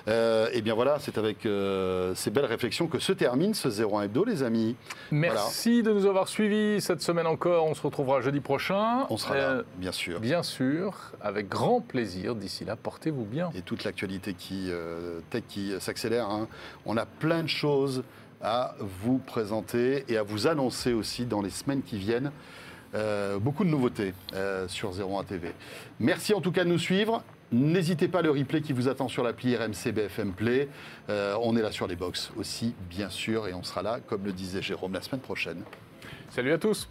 [0.07, 4.01] Euh, et bien voilà, c'est avec euh, ces belles réflexions que se termine ce 01
[4.01, 4.75] Hebdo, les amis.
[5.11, 7.67] Merci de nous avoir suivis cette semaine encore.
[7.67, 9.05] On se retrouvera jeudi prochain.
[9.11, 10.19] On sera Euh, là, bien sûr.
[10.19, 12.33] Bien sûr, avec grand plaisir.
[12.33, 13.51] D'ici là, portez-vous bien.
[13.55, 16.27] Et toute l'actualité qui, euh, tech qui s'accélère.
[16.31, 16.47] hein.
[16.87, 18.03] On a plein de choses
[18.41, 22.31] à vous présenter et à vous annoncer aussi dans les semaines qui viennent.
[22.95, 25.53] Euh, beaucoup de nouveautés euh, sur 01 TV.
[25.99, 27.23] Merci en tout cas de nous suivre.
[27.51, 30.69] N'hésitez pas le replay qui vous attend sur l'appli RMC BFM Play.
[31.09, 34.23] Euh, on est là sur les box aussi, bien sûr, et on sera là, comme
[34.23, 35.63] le disait Jérôme, la semaine prochaine.
[36.29, 36.87] Salut à tous.